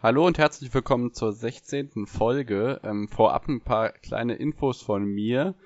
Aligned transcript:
Hallo 0.00 0.24
und 0.24 0.38
herzlich 0.38 0.72
willkommen 0.72 1.12
zur 1.12 1.32
16. 1.32 2.06
Folge. 2.06 2.80
Ähm, 2.84 3.08
vorab 3.08 3.48
ein 3.48 3.60
paar 3.60 3.90
kleine 3.90 4.36
Infos 4.36 4.80
von 4.80 5.04
mir. 5.04 5.56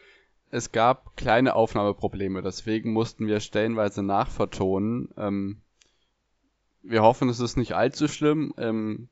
Es 0.50 0.72
gab 0.72 1.18
kleine 1.18 1.54
Aufnahmeprobleme, 1.54 2.40
deswegen 2.40 2.94
mussten 2.94 3.26
wir 3.26 3.40
stellenweise 3.40 4.02
nachvertonen. 4.02 5.10
Ähm, 5.18 5.60
wir 6.82 7.02
hoffen, 7.02 7.28
es 7.28 7.40
ist 7.40 7.58
nicht 7.58 7.74
allzu 7.74 8.08
schlimm. 8.08 8.54
Ähm, 8.56 9.08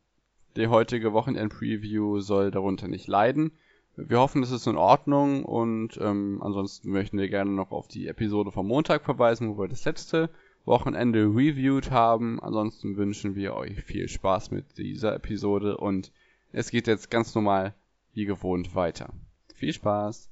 die 0.56 0.68
heutige 0.68 1.12
Wochenend-Preview 1.12 2.20
soll 2.20 2.50
darunter 2.50 2.88
nicht 2.88 3.06
leiden. 3.06 3.52
Wir 3.96 4.20
hoffen, 4.20 4.42
es 4.42 4.50
ist 4.50 4.66
in 4.66 4.78
Ordnung 4.78 5.44
und 5.44 5.98
ähm, 6.00 6.40
ansonsten 6.42 6.92
möchten 6.92 7.18
wir 7.18 7.28
gerne 7.28 7.50
noch 7.50 7.72
auf 7.72 7.88
die 7.88 8.08
Episode 8.08 8.52
vom 8.52 8.66
Montag 8.66 9.04
verweisen, 9.04 9.50
wo 9.50 9.60
wir 9.60 9.68
das 9.68 9.84
letzte 9.84 10.30
Wochenende 10.64 11.24
reviewed 11.24 11.90
haben. 11.90 12.38
Ansonsten 12.40 12.96
wünschen 12.96 13.34
wir 13.34 13.54
euch 13.54 13.82
viel 13.82 14.08
Spaß 14.08 14.50
mit 14.50 14.76
dieser 14.78 15.14
Episode 15.14 15.76
und 15.76 16.12
es 16.52 16.70
geht 16.70 16.86
jetzt 16.86 17.10
ganz 17.10 17.34
normal 17.34 17.74
wie 18.12 18.24
gewohnt 18.24 18.74
weiter. 18.74 19.12
Viel 19.54 19.72
Spaß! 19.72 20.30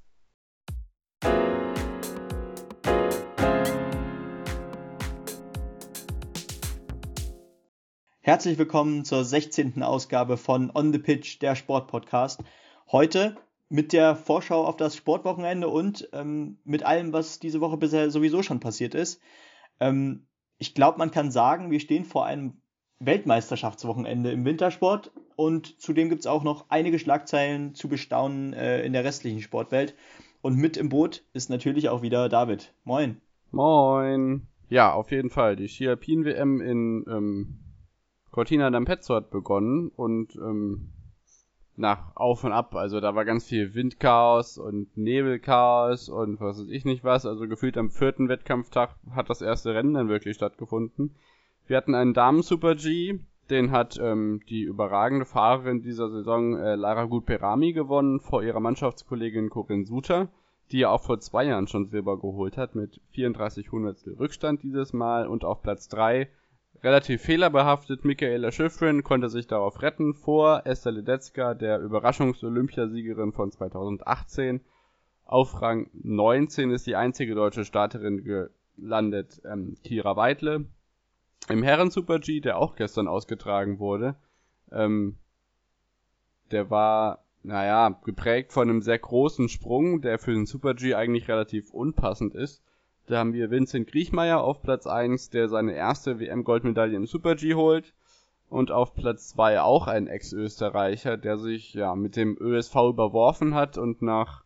Herzlich 8.20 8.58
willkommen 8.58 9.06
zur 9.06 9.24
16. 9.24 9.82
Ausgabe 9.82 10.36
von 10.36 10.70
On 10.74 10.92
the 10.92 10.98
Pitch, 10.98 11.40
der 11.40 11.54
Sportpodcast. 11.54 12.44
Heute 12.92 13.36
mit 13.70 13.94
der 13.94 14.16
Vorschau 14.16 14.66
auf 14.66 14.76
das 14.76 14.94
Sportwochenende 14.94 15.68
und 15.68 16.10
ähm, 16.12 16.58
mit 16.64 16.82
allem, 16.82 17.14
was 17.14 17.38
diese 17.38 17.62
Woche 17.62 17.78
bisher 17.78 18.10
sowieso 18.10 18.42
schon 18.42 18.60
passiert 18.60 18.94
ist. 18.94 19.22
Ähm, 19.80 20.26
ich 20.58 20.74
glaube, 20.74 20.98
man 20.98 21.10
kann 21.10 21.30
sagen, 21.30 21.70
wir 21.70 21.80
stehen 21.80 22.04
vor 22.04 22.26
einem 22.26 22.60
Weltmeisterschaftswochenende 23.00 24.32
im 24.32 24.44
Wintersport 24.44 25.12
und 25.36 25.80
zudem 25.80 26.08
gibt 26.08 26.20
es 26.20 26.26
auch 26.26 26.42
noch 26.42 26.66
einige 26.68 26.98
Schlagzeilen 26.98 27.74
zu 27.74 27.88
bestaunen 27.88 28.52
äh, 28.54 28.82
in 28.82 28.92
der 28.92 29.04
restlichen 29.04 29.40
Sportwelt. 29.40 29.94
Und 30.40 30.56
mit 30.56 30.76
im 30.76 30.88
Boot 30.88 31.24
ist 31.32 31.50
natürlich 31.50 31.88
auch 31.88 32.02
wieder 32.02 32.28
David. 32.28 32.72
Moin. 32.84 33.20
Moin. 33.50 34.46
Ja, 34.68 34.92
auf 34.92 35.10
jeden 35.10 35.30
Fall. 35.30 35.56
Die 35.56 35.68
Ski 35.68 35.88
Alpin 35.88 36.24
WM 36.24 36.60
in 36.60 37.04
ähm, 37.08 37.58
Cortina 38.30 38.68
d'Ampezzo 38.68 39.14
hat 39.14 39.30
begonnen 39.30 39.88
und 39.88 40.34
ähm, 40.36 40.90
nach 41.78 42.14
Auf 42.16 42.44
und 42.44 42.52
Ab. 42.52 42.74
Also 42.74 43.00
da 43.00 43.14
war 43.14 43.24
ganz 43.24 43.46
viel 43.46 43.74
Windchaos 43.74 44.58
und 44.58 44.96
Nebelchaos 44.96 46.08
und 46.08 46.40
was 46.40 46.60
weiß 46.60 46.68
ich 46.68 46.84
nicht 46.84 47.04
was. 47.04 47.26
Also 47.26 47.48
gefühlt 47.48 47.76
am 47.78 47.90
vierten 47.90 48.28
Wettkampftag 48.28 48.94
hat 49.14 49.30
das 49.30 49.42
erste 49.42 49.74
Rennen 49.74 49.94
dann 49.94 50.08
wirklich 50.08 50.36
stattgefunden. 50.36 51.14
Wir 51.66 51.76
hatten 51.76 51.94
einen 51.94 52.14
Damen-Super-G, 52.14 53.20
den 53.50 53.70
hat 53.70 53.98
ähm, 54.00 54.40
die 54.48 54.62
überragende 54.62 55.24
Fahrerin 55.24 55.82
dieser 55.82 56.10
Saison 56.10 56.56
äh, 56.56 56.74
Lara 56.74 57.04
Gutperami 57.04 57.72
gewonnen 57.72 58.20
vor 58.20 58.42
ihrer 58.42 58.60
Mannschaftskollegin 58.60 59.50
Corinne 59.50 59.86
Suter, 59.86 60.28
die 60.70 60.80
ja 60.80 60.90
auch 60.90 61.02
vor 61.02 61.20
zwei 61.20 61.44
Jahren 61.44 61.66
schon 61.66 61.86
Silber 61.86 62.18
geholt 62.18 62.56
hat 62.56 62.74
mit 62.74 63.00
34 63.12 63.70
Hundertstel 63.72 64.14
Rückstand 64.14 64.62
dieses 64.62 64.92
Mal 64.92 65.26
und 65.26 65.44
auf 65.44 65.62
Platz 65.62 65.88
3 65.88 66.28
relativ 66.82 67.22
fehlerbehaftet. 67.22 68.04
Michaela 68.04 68.52
Schifrin 68.52 69.02
konnte 69.02 69.28
sich 69.28 69.46
darauf 69.46 69.82
retten 69.82 70.14
vor 70.14 70.62
Esther 70.64 70.92
Ledetzka, 70.92 71.54
der 71.54 71.80
Überraschungs-Olympiasiegerin 71.80 73.32
von 73.32 73.50
2018. 73.50 74.60
Auf 75.24 75.60
Rang 75.60 75.90
19 75.92 76.70
ist 76.70 76.86
die 76.86 76.96
einzige 76.96 77.34
deutsche 77.34 77.64
Starterin 77.64 78.24
gelandet, 78.24 79.42
ähm, 79.44 79.76
Kira 79.84 80.16
Weidle. 80.16 80.66
Im 81.48 81.62
Herren 81.62 81.90
Super 81.90 82.18
G, 82.18 82.40
der 82.40 82.58
auch 82.58 82.76
gestern 82.76 83.08
ausgetragen 83.08 83.78
wurde, 83.78 84.16
ähm, 84.70 85.16
der 86.50 86.70
war, 86.70 87.24
naja, 87.42 88.00
geprägt 88.04 88.52
von 88.52 88.68
einem 88.68 88.82
sehr 88.82 88.98
großen 88.98 89.48
Sprung, 89.48 90.00
der 90.00 90.18
für 90.18 90.32
den 90.32 90.46
Super 90.46 90.74
G 90.74 90.94
eigentlich 90.94 91.28
relativ 91.28 91.72
unpassend 91.72 92.34
ist. 92.34 92.62
Da 93.08 93.18
haben 93.18 93.32
wir 93.32 93.50
Vincent 93.50 93.90
Griechmeier 93.90 94.42
auf 94.42 94.60
Platz 94.60 94.86
1, 94.86 95.30
der 95.30 95.48
seine 95.48 95.72
erste 95.72 96.20
WM-Goldmedaille 96.20 96.94
im 96.94 97.06
Super-G 97.06 97.54
holt. 97.54 97.94
Und 98.50 98.70
auf 98.70 98.94
Platz 98.94 99.28
2 99.28 99.62
auch 99.62 99.86
ein 99.86 100.06
Ex-Österreicher, 100.06 101.16
der 101.16 101.38
sich 101.38 101.72
ja 101.72 101.94
mit 101.94 102.16
dem 102.16 102.36
ÖSV 102.38 102.74
überworfen 102.90 103.54
hat 103.54 103.78
und 103.78 104.02
nach 104.02 104.44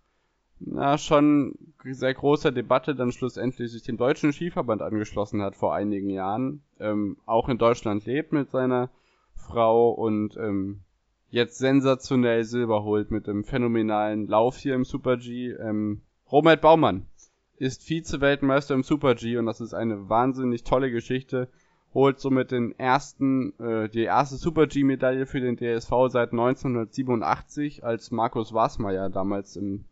na, 0.61 0.97
schon 0.97 1.57
sehr 1.85 2.15
großer 2.15 2.53
Debatte 2.53 2.95
dann 2.95 3.11
schlussendlich 3.11 3.73
sich 3.73 3.83
dem 3.83 3.97
Deutschen 3.97 4.33
Skiverband 4.33 4.81
angeschlossen 4.81 5.43
hat 5.43 5.57
vor 5.57 5.75
einigen 5.75 6.09
Jahren. 6.09 6.63
Ähm, 6.79 7.17
auch 7.27 7.49
in 7.49 7.59
Deutschland 7.59 8.07
lebt 8.07 8.33
mit 8.33 8.51
seiner 8.51 8.91
Frau 9.35 9.91
und 9.91 10.37
ähm, 10.37 10.83
jetzt 11.31 11.59
sensationell 11.59 12.45
Silber 12.45 12.85
holt 12.85 13.11
mit 13.11 13.27
dem 13.27 13.43
phänomenalen 13.43 14.29
Lauf 14.29 14.57
hier 14.57 14.77
im 14.77 14.85
Super-G. 14.85 15.51
Ähm, 15.51 16.03
Robert 16.31 16.61
Baumann 16.61 17.07
ist 17.63 17.85
Vize-Weltmeister 17.85 18.75
im 18.75 18.83
Super-G 18.83 19.37
und 19.37 19.47
das 19.47 19.61
ist 19.61 19.73
eine 19.73 20.09
wahnsinnig 20.09 20.65
tolle 20.65 20.91
Geschichte. 20.91 21.49
Holt 21.95 22.19
somit 22.19 22.51
den 22.51 22.77
ersten, 22.77 23.57
äh, 23.61 23.89
die 23.89 24.03
erste 24.03 24.35
Super-G-Medaille 24.35 25.27
für 25.27 25.41
den 25.41 25.57
DSV 25.57 25.93
seit 26.09 26.33
1987, 26.33 27.85
als 27.85 28.11
Markus 28.11 28.53
Wasmeier 28.53 29.11
damals 29.11 29.55
im 29.55 29.85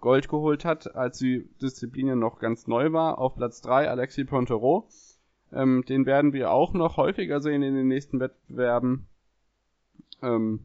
Gold 0.00 0.30
geholt 0.30 0.64
hat, 0.64 0.96
als 0.96 1.18
die 1.18 1.46
Disziplin 1.60 2.18
noch 2.18 2.38
ganz 2.38 2.66
neu 2.66 2.90
war. 2.92 3.18
Auf 3.18 3.34
Platz 3.34 3.60
3 3.60 3.90
Alexis 3.90 4.26
Pontero. 4.26 4.88
Ähm, 5.52 5.84
den 5.86 6.06
werden 6.06 6.32
wir 6.32 6.52
auch 6.52 6.72
noch 6.72 6.96
häufiger 6.96 7.42
sehen 7.42 7.62
in 7.62 7.74
den 7.74 7.88
nächsten 7.88 8.18
Wettbewerben. 8.18 9.08
Ähm, 10.22 10.64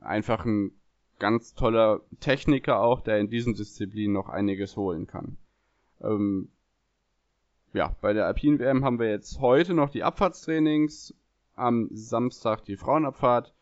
einfach 0.00 0.44
ein 0.44 0.70
ganz 1.18 1.54
toller 1.54 2.00
Techniker 2.20 2.80
auch, 2.80 3.00
der 3.00 3.18
in 3.18 3.28
diesen 3.28 3.54
Disziplinen 3.54 4.12
noch 4.12 4.28
einiges 4.28 4.76
holen 4.76 5.06
kann. 5.06 5.36
Ähm, 6.00 6.48
ja, 7.72 7.94
bei 8.00 8.12
der 8.12 8.26
Alpine 8.26 8.58
WM 8.58 8.84
haben 8.84 8.98
wir 8.98 9.10
jetzt 9.10 9.40
heute 9.40 9.74
noch 9.74 9.90
die 9.90 10.02
Abfahrtstrainings, 10.02 11.14
am 11.54 11.88
Samstag 11.92 12.64
die 12.64 12.76
Frauenabfahrt. 12.76 13.54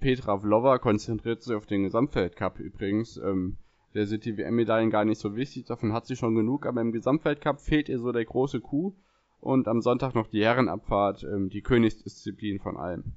Petra 0.00 0.38
Vlova 0.38 0.78
konzentriert 0.78 1.42
sich 1.42 1.54
auf 1.54 1.66
den 1.66 1.84
Gesamtweltcup 1.84 2.58
übrigens. 2.58 3.16
Ähm, 3.16 3.56
der 3.94 4.06
sind 4.06 4.24
die 4.24 4.36
WM-Medaillen 4.36 4.90
gar 4.90 5.04
nicht 5.04 5.18
so 5.18 5.36
wichtig, 5.36 5.64
davon 5.64 5.92
hat 5.92 6.06
sie 6.06 6.16
schon 6.16 6.34
genug, 6.34 6.66
aber 6.66 6.82
im 6.82 6.92
Gesamtweltcup 6.92 7.60
fehlt 7.60 7.88
ihr 7.88 7.98
so 7.98 8.12
der 8.12 8.24
große 8.24 8.60
Coup. 8.60 8.94
Und 9.40 9.68
am 9.68 9.80
Sonntag 9.80 10.14
noch 10.14 10.26
die 10.26 10.44
Herrenabfahrt, 10.44 11.24
ähm, 11.24 11.50
die 11.50 11.62
Königsdisziplin 11.62 12.58
von 12.58 12.76
allem. 12.76 13.14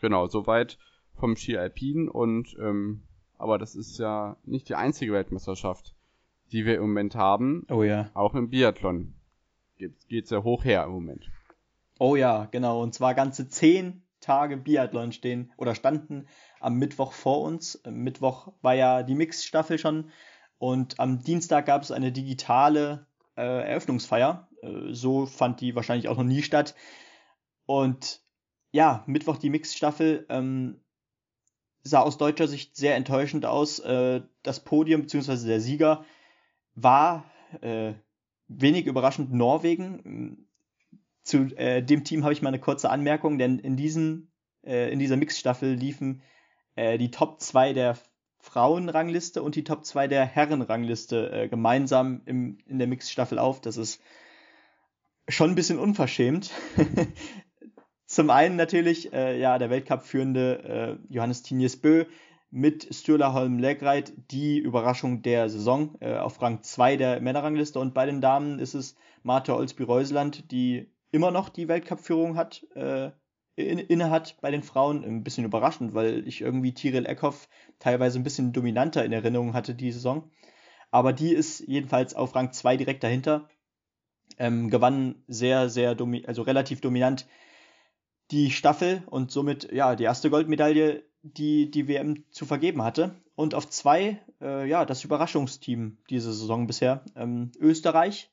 Genau, 0.00 0.26
soweit 0.28 0.78
vom 1.16 1.36
Ski 1.36 1.56
Alpin 1.56 2.08
und 2.08 2.56
ähm, 2.60 3.02
aber 3.38 3.58
das 3.58 3.74
ist 3.74 3.98
ja 3.98 4.36
nicht 4.44 4.68
die 4.68 4.74
einzige 4.74 5.12
Weltmeisterschaft, 5.12 5.94
die 6.52 6.64
wir 6.64 6.76
im 6.76 6.82
Moment 6.82 7.14
haben. 7.14 7.66
Oh 7.70 7.82
ja. 7.82 8.10
Auch 8.14 8.34
im 8.34 8.50
Biathlon 8.50 9.14
geht, 9.76 10.08
geht's 10.08 10.30
ja 10.30 10.42
hoch 10.42 10.64
her 10.64 10.84
im 10.84 10.92
Moment. 10.92 11.30
Oh 11.98 12.16
ja, 12.16 12.46
genau. 12.50 12.82
Und 12.82 12.94
zwar 12.94 13.14
ganze 13.14 13.48
zehn 13.48 14.02
Tage 14.20 14.56
Biathlon 14.56 15.12
stehen 15.12 15.52
oder 15.56 15.74
standen 15.74 16.26
am 16.60 16.76
Mittwoch 16.76 17.12
vor 17.12 17.42
uns. 17.42 17.84
Am 17.84 17.96
Mittwoch 17.96 18.52
war 18.62 18.74
ja 18.74 19.02
die 19.02 19.14
Mixstaffel 19.14 19.78
schon 19.78 20.10
und 20.58 20.98
am 20.98 21.22
Dienstag 21.22 21.66
gab 21.66 21.82
es 21.82 21.90
eine 21.90 22.12
digitale 22.12 23.06
äh, 23.36 23.42
Eröffnungsfeier. 23.42 24.48
Äh, 24.62 24.92
so 24.92 25.26
fand 25.26 25.60
die 25.60 25.74
wahrscheinlich 25.74 26.08
auch 26.08 26.16
noch 26.16 26.24
nie 26.24 26.42
statt. 26.42 26.74
Und 27.66 28.22
ja, 28.72 29.04
Mittwoch 29.06 29.36
die 29.36 29.50
Mixstaffel. 29.50 30.26
Ähm, 30.28 30.80
sah 31.88 32.00
aus 32.00 32.18
deutscher 32.18 32.48
Sicht 32.48 32.76
sehr 32.76 32.96
enttäuschend 32.96 33.46
aus. 33.46 33.78
Äh, 33.78 34.22
das 34.42 34.60
Podium 34.60 35.02
bzw. 35.02 35.46
der 35.46 35.60
Sieger 35.60 36.04
war 36.74 37.24
äh, 37.60 37.94
wenig 38.48 38.86
überraschend 38.86 39.32
Norwegen. 39.32 40.48
Zu 41.22 41.56
äh, 41.56 41.82
dem 41.82 42.04
Team 42.04 42.22
habe 42.22 42.32
ich 42.32 42.42
mal 42.42 42.48
eine 42.48 42.60
kurze 42.60 42.90
Anmerkung, 42.90 43.38
denn 43.38 43.58
in, 43.58 43.76
diesen, 43.76 44.30
äh, 44.64 44.92
in 44.92 44.98
dieser 44.98 45.16
Mixstaffel 45.16 45.74
liefen 45.74 46.22
äh, 46.76 46.98
die 46.98 47.10
Top 47.10 47.40
2 47.40 47.72
der 47.72 47.96
Frauenrangliste 48.38 49.42
und 49.42 49.56
die 49.56 49.64
Top 49.64 49.84
2 49.84 50.06
der 50.06 50.24
Herrenrangliste 50.24 51.30
äh, 51.32 51.48
gemeinsam 51.48 52.22
im, 52.26 52.58
in 52.66 52.78
der 52.78 52.86
Mixstaffel 52.86 53.38
auf. 53.38 53.60
Das 53.60 53.76
ist 53.76 54.00
schon 55.28 55.50
ein 55.50 55.56
bisschen 55.56 55.78
unverschämt. 55.78 56.52
Zum 58.16 58.30
einen 58.30 58.56
natürlich 58.56 59.12
äh, 59.12 59.38
ja 59.38 59.58
der 59.58 59.68
Weltcup-führende 59.68 60.98
äh, 61.10 61.12
Johannes 61.14 61.42
Tinius 61.42 61.76
Bö 61.76 62.06
mit 62.50 62.88
Sturla 62.90 63.34
Holm 63.34 63.58
Legreit 63.58 64.14
die 64.30 64.58
Überraschung 64.58 65.20
der 65.20 65.50
Saison 65.50 65.98
äh, 66.00 66.16
auf 66.16 66.40
Rang 66.40 66.62
2 66.62 66.96
der 66.96 67.20
Männerrangliste 67.20 67.78
und 67.78 67.92
bei 67.92 68.06
den 68.06 68.22
Damen 68.22 68.58
ist 68.58 68.72
es 68.72 68.96
Martha 69.22 69.52
Olsby-Reusland, 69.54 70.50
die 70.50 70.90
immer 71.10 71.30
noch 71.30 71.50
die 71.50 71.68
Weltcup-Führung 71.68 72.38
hat, 72.38 72.66
äh, 72.74 73.10
in, 73.54 73.78
innehat 73.78 74.38
bei 74.40 74.50
den 74.50 74.62
Frauen. 74.62 75.04
Ein 75.04 75.22
bisschen 75.22 75.44
überraschend, 75.44 75.92
weil 75.92 76.26
ich 76.26 76.40
irgendwie 76.40 76.72
Tiril 76.72 77.04
Eckhoff 77.04 77.50
teilweise 77.80 78.18
ein 78.18 78.24
bisschen 78.24 78.54
dominanter 78.54 79.04
in 79.04 79.12
Erinnerung 79.12 79.52
hatte 79.52 79.74
die 79.74 79.92
Saison. 79.92 80.30
Aber 80.90 81.12
die 81.12 81.34
ist 81.34 81.60
jedenfalls 81.68 82.14
auf 82.14 82.34
Rang 82.34 82.50
2 82.50 82.78
direkt 82.78 83.04
dahinter. 83.04 83.50
Ähm, 84.38 84.70
gewann 84.70 85.22
sehr, 85.28 85.68
sehr, 85.68 85.94
also 86.24 86.40
relativ 86.40 86.80
dominant 86.80 87.26
die 88.30 88.50
Staffel 88.50 89.02
und 89.06 89.30
somit 89.30 89.72
ja 89.72 89.96
die 89.96 90.04
erste 90.04 90.30
Goldmedaille, 90.30 91.04
die 91.22 91.70
die 91.70 91.88
WM 91.88 92.24
zu 92.30 92.46
vergeben 92.46 92.82
hatte. 92.82 93.14
Und 93.34 93.54
auf 93.54 93.68
zwei, 93.68 94.20
äh, 94.40 94.68
ja, 94.68 94.84
das 94.84 95.04
Überraschungsteam 95.04 95.98
diese 96.08 96.32
Saison 96.32 96.66
bisher. 96.66 97.04
Ähm, 97.14 97.52
Österreich, 97.58 98.30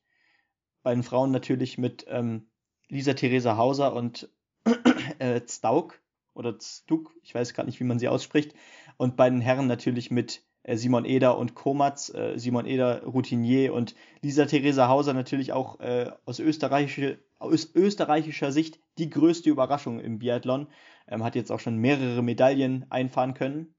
bei 0.81 0.94
den 0.94 1.04
Frauen 1.04 1.31
natürlich 1.31 1.78
mit 1.78 2.06
ähm, 2.07 2.48
Lisa 2.90 3.13
Theresa 3.13 3.57
Hauser 3.57 3.94
und 3.94 4.30
äh, 5.19 5.42
Stauk 5.48 6.00
oder 6.34 6.56
Stuk, 6.60 7.13
ich 7.22 7.36
weiß 7.36 7.54
gerade 7.54 7.68
nicht, 7.68 7.80
wie 7.80 7.86
man 7.86 8.00
sie 8.00 8.07
ausspricht. 8.07 8.54
Und 8.98 9.16
bei 9.18 9.30
den 9.30 9.42
Herren 9.42 9.68
natürlich 9.68 10.12
mit 10.12 10.44
äh, 10.63 10.78
Simon 10.78 11.06
Eder 11.06 11.38
und 11.38 11.56
Komatz, 11.56 12.13
äh, 12.13 12.38
Simon 12.38 12.66
Eder 12.66 13.04
Routinier 13.04 13.74
und 13.74 13.95
Lisa 14.22 14.45
Theresa 14.45 14.88
Hauser 14.88 15.13
natürlich 15.13 15.54
auch 15.54 15.80
äh, 15.80 16.12
aus, 16.25 16.40
österreichische, 16.40 17.19
aus 17.44 17.74
österreichischer 17.75 18.51
Sicht 18.51 18.80
die 18.98 19.10
größte 19.10 19.50
Überraschung 19.50 20.00
im 20.00 20.19
Biathlon. 20.19 20.68
Ähm, 21.07 21.24
hat 21.24 21.36
jetzt 21.36 21.51
auch 21.51 21.60
schon 21.60 21.78
mehrere 21.78 22.24
Medaillen 22.24 22.86
einfahren 22.90 23.34
können. 23.34 23.75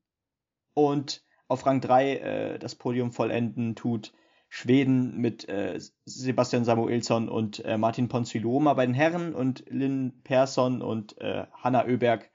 Und 0.74 1.24
auf 1.48 1.66
Rang 1.66 1.80
3 1.80 2.16
äh, 2.16 2.58
das 2.58 2.74
Podium 2.74 3.12
vollenden 3.12 3.76
tut 3.76 4.12
Schweden 4.48 5.16
mit 5.16 5.48
äh, 5.48 5.80
Sebastian 6.04 6.64
Samuelsson 6.64 7.28
und 7.28 7.64
äh, 7.64 7.76
Martin 7.76 8.08
Ponziloma 8.08 8.74
bei 8.74 8.86
den 8.86 8.94
Herren 8.94 9.34
und 9.34 9.64
Lynn 9.68 10.20
Persson 10.22 10.80
und 10.80 11.20
äh, 11.20 11.46
Hanna 11.52 11.86
Oeberg 11.86 12.30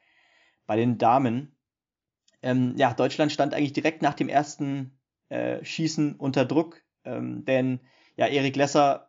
bei 0.65 0.75
den 0.75 0.97
Damen. 0.97 1.55
Ähm, 2.41 2.73
ja, 2.77 2.93
Deutschland 2.93 3.31
stand 3.31 3.53
eigentlich 3.53 3.73
direkt 3.73 4.01
nach 4.01 4.15
dem 4.15 4.27
ersten 4.27 4.99
äh, 5.29 5.63
Schießen 5.63 6.15
unter 6.15 6.43
Druck, 6.43 6.81
ähm, 7.05 7.45
denn 7.45 7.79
ja, 8.17 8.27
Erik 8.27 8.57
Lesser 8.57 9.08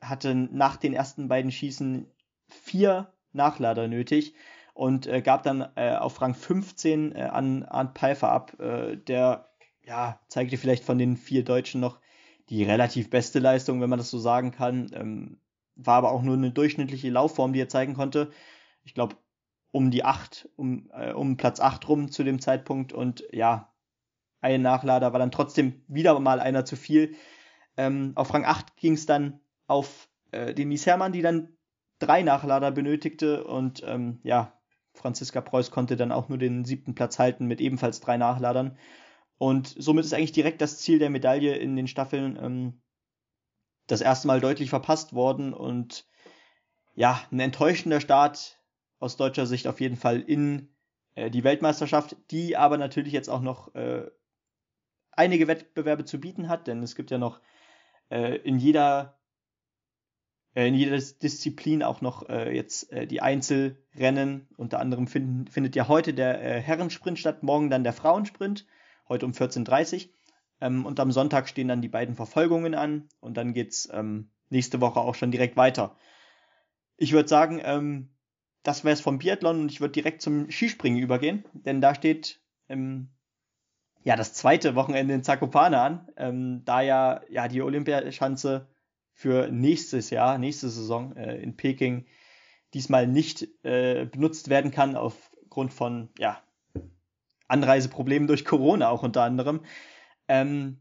hatte 0.00 0.34
nach 0.34 0.76
den 0.76 0.92
ersten 0.92 1.28
beiden 1.28 1.50
Schießen 1.50 2.06
vier 2.48 3.12
Nachlader 3.32 3.88
nötig 3.88 4.34
und 4.74 5.06
äh, 5.06 5.22
gab 5.22 5.42
dann 5.42 5.68
äh, 5.74 5.96
auf 5.96 6.20
Rang 6.20 6.34
15 6.34 7.14
äh, 7.14 7.22
an 7.22 7.64
Arndt 7.64 7.98
Pfeiffer 7.98 8.30
ab, 8.30 8.58
äh, 8.60 8.96
der 8.96 9.48
ja, 9.84 10.20
zeigte 10.28 10.56
vielleicht 10.56 10.84
von 10.84 10.98
den 10.98 11.16
vier 11.16 11.44
Deutschen 11.44 11.80
noch 11.80 11.98
die 12.48 12.62
relativ 12.62 13.10
beste 13.10 13.38
Leistung, 13.38 13.80
wenn 13.80 13.90
man 13.90 13.98
das 13.98 14.10
so 14.10 14.18
sagen 14.18 14.52
kann. 14.52 14.90
Ähm, 14.94 15.40
war 15.74 15.96
aber 15.96 16.12
auch 16.12 16.22
nur 16.22 16.34
eine 16.34 16.50
durchschnittliche 16.50 17.10
Laufform, 17.10 17.52
die 17.52 17.60
er 17.60 17.68
zeigen 17.68 17.94
konnte. 17.94 18.30
Ich 18.84 18.94
glaube, 18.94 19.16
um 19.70 19.90
die 19.90 20.04
8, 20.04 20.48
um, 20.56 20.90
äh, 20.92 21.12
um 21.12 21.36
Platz 21.36 21.60
8 21.60 21.88
rum 21.88 22.10
zu 22.10 22.24
dem 22.24 22.40
Zeitpunkt. 22.40 22.92
Und 22.92 23.24
ja, 23.32 23.72
ein 24.40 24.62
Nachlader 24.62 25.12
war 25.12 25.18
dann 25.18 25.30
trotzdem 25.30 25.82
wieder 25.88 26.18
mal 26.20 26.40
einer 26.40 26.64
zu 26.64 26.76
viel. 26.76 27.14
Ähm, 27.76 28.12
auf 28.14 28.32
Rang 28.32 28.44
8 28.44 28.76
ging 28.76 28.94
es 28.94 29.06
dann 29.06 29.40
auf 29.68 30.08
äh, 30.32 30.52
Denise 30.54 30.86
Herrmann, 30.86 31.12
die 31.12 31.22
dann 31.22 31.56
drei 32.00 32.22
Nachlader 32.22 32.72
benötigte. 32.72 33.44
Und 33.44 33.82
ähm, 33.86 34.18
ja, 34.24 34.58
Franziska 34.94 35.40
Preuß 35.40 35.70
konnte 35.70 35.96
dann 35.96 36.10
auch 36.10 36.28
nur 36.28 36.38
den 36.38 36.64
siebten 36.64 36.96
Platz 36.96 37.20
halten 37.20 37.46
mit 37.46 37.60
ebenfalls 37.60 38.00
drei 38.00 38.16
Nachladern. 38.16 38.76
Und 39.36 39.68
somit 39.78 40.04
ist 40.04 40.14
eigentlich 40.14 40.32
direkt 40.32 40.60
das 40.60 40.78
Ziel 40.78 40.98
der 40.98 41.10
Medaille 41.10 41.54
in 41.54 41.76
den 41.76 41.86
Staffeln 41.86 42.36
ähm, 42.42 42.82
das 43.86 44.00
erste 44.00 44.26
Mal 44.26 44.40
deutlich 44.40 44.70
verpasst 44.70 45.14
worden. 45.14 45.54
Und 45.54 46.06
ja, 46.94 47.20
ein 47.30 47.38
enttäuschender 47.38 48.00
Start 48.00 48.58
aus 48.98 49.16
deutscher 49.16 49.46
Sicht 49.46 49.68
auf 49.68 49.80
jeden 49.80 49.96
Fall 49.96 50.20
in 50.20 50.74
äh, 51.14 51.30
die 51.30 51.44
Weltmeisterschaft, 51.44 52.16
die 52.30 52.56
aber 52.56 52.78
natürlich 52.78 53.12
jetzt 53.12 53.28
auch 53.28 53.40
noch 53.40 53.74
äh, 53.74 54.10
einige 55.12 55.48
Wettbewerbe 55.48 56.04
zu 56.04 56.20
bieten 56.20 56.48
hat, 56.48 56.66
denn 56.66 56.82
es 56.82 56.94
gibt 56.94 57.10
ja 57.10 57.18
noch 57.18 57.40
äh, 58.10 58.36
in 58.36 58.58
jeder 58.58 59.17
in 60.66 60.74
jeder 60.74 60.96
Disziplin 60.96 61.82
auch 61.82 62.00
noch 62.00 62.28
äh, 62.28 62.54
jetzt 62.54 62.90
äh, 62.92 63.06
die 63.06 63.20
Einzelrennen. 63.20 64.48
Unter 64.56 64.80
anderem 64.80 65.06
finden, 65.06 65.46
findet 65.46 65.76
ja 65.76 65.88
heute 65.88 66.14
der 66.14 66.42
äh, 66.42 66.60
Herrensprint 66.60 67.18
statt, 67.18 67.42
morgen 67.42 67.70
dann 67.70 67.84
der 67.84 67.92
Frauensprint 67.92 68.66
heute 69.08 69.26
um 69.26 69.32
14.30 69.32 70.06
Uhr. 70.06 70.12
Ähm, 70.60 70.86
und 70.86 70.98
am 71.00 71.12
Sonntag 71.12 71.48
stehen 71.48 71.68
dann 71.68 71.82
die 71.82 71.88
beiden 71.88 72.14
Verfolgungen 72.14 72.74
an 72.74 73.08
und 73.20 73.36
dann 73.36 73.52
geht's 73.52 73.88
ähm, 73.92 74.30
nächste 74.50 74.80
Woche 74.80 75.00
auch 75.00 75.14
schon 75.14 75.30
direkt 75.30 75.56
weiter. 75.56 75.96
Ich 76.96 77.12
würde 77.12 77.28
sagen, 77.28 77.60
ähm, 77.62 78.10
das 78.62 78.84
wäre 78.84 78.94
es 78.94 79.00
vom 79.00 79.18
Biathlon 79.18 79.60
und 79.60 79.70
ich 79.70 79.80
würde 79.80 79.92
direkt 79.92 80.22
zum 80.22 80.50
Skispringen 80.50 80.98
übergehen, 80.98 81.44
denn 81.52 81.80
da 81.80 81.94
steht 81.94 82.40
ähm, 82.68 83.10
ja 84.02 84.16
das 84.16 84.34
zweite 84.34 84.74
Wochenende 84.74 85.14
in 85.14 85.22
Zakopane 85.22 85.80
an, 85.80 86.08
ähm, 86.16 86.62
da 86.64 86.80
ja, 86.80 87.20
ja 87.30 87.46
die 87.46 87.62
Olympiaschanze 87.62 88.66
für 89.18 89.48
nächstes 89.50 90.10
Jahr, 90.10 90.38
nächste 90.38 90.68
Saison 90.68 91.16
äh, 91.16 91.38
in 91.38 91.56
Peking 91.56 92.06
diesmal 92.72 93.08
nicht 93.08 93.48
äh, 93.64 94.04
benutzt 94.04 94.48
werden 94.48 94.70
kann 94.70 94.94
aufgrund 94.94 95.72
von 95.72 96.08
ja, 96.20 96.40
Anreiseproblemen 97.48 98.28
durch 98.28 98.44
Corona 98.44 98.90
auch 98.90 99.02
unter 99.02 99.24
anderem. 99.24 99.62
Ähm, 100.28 100.78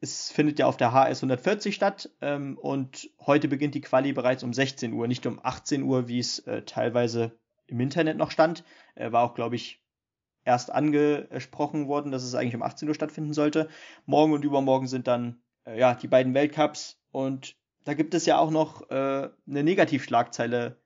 es 0.00 0.30
findet 0.30 0.60
ja 0.60 0.66
auf 0.66 0.76
der 0.76 0.92
HS 0.92 1.24
140 1.24 1.74
statt 1.74 2.08
ähm, 2.20 2.56
und 2.56 3.10
heute 3.18 3.48
beginnt 3.48 3.74
die 3.74 3.80
Quali 3.80 4.12
bereits 4.12 4.44
um 4.44 4.52
16 4.52 4.92
Uhr, 4.92 5.08
nicht 5.08 5.26
um 5.26 5.40
18 5.42 5.82
Uhr, 5.82 6.06
wie 6.06 6.20
es 6.20 6.38
äh, 6.40 6.62
teilweise 6.62 7.36
im 7.66 7.80
Internet 7.80 8.16
noch 8.16 8.30
stand. 8.30 8.62
Äh, 8.94 9.10
war 9.10 9.24
auch, 9.24 9.34
glaube 9.34 9.56
ich, 9.56 9.82
erst 10.44 10.70
angesprochen 10.70 11.88
worden, 11.88 12.12
dass 12.12 12.22
es 12.22 12.36
eigentlich 12.36 12.54
um 12.54 12.62
18 12.62 12.86
Uhr 12.86 12.94
stattfinden 12.94 13.32
sollte. 13.32 13.68
Morgen 14.06 14.34
und 14.34 14.44
übermorgen 14.44 14.86
sind 14.86 15.08
dann 15.08 15.42
äh, 15.64 15.80
ja 15.80 15.96
die 15.96 16.06
beiden 16.06 16.32
Weltcups 16.32 17.02
und 17.10 17.56
da 17.84 17.94
gibt 17.94 18.14
es 18.14 18.26
ja 18.26 18.38
auch 18.38 18.50
noch 18.50 18.90
äh, 18.90 18.94
eine 18.94 19.62
Negativschlagzeile 19.62 20.76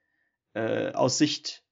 äh, 0.55 0.93
aus 0.93 1.19
Sicht 1.19 1.65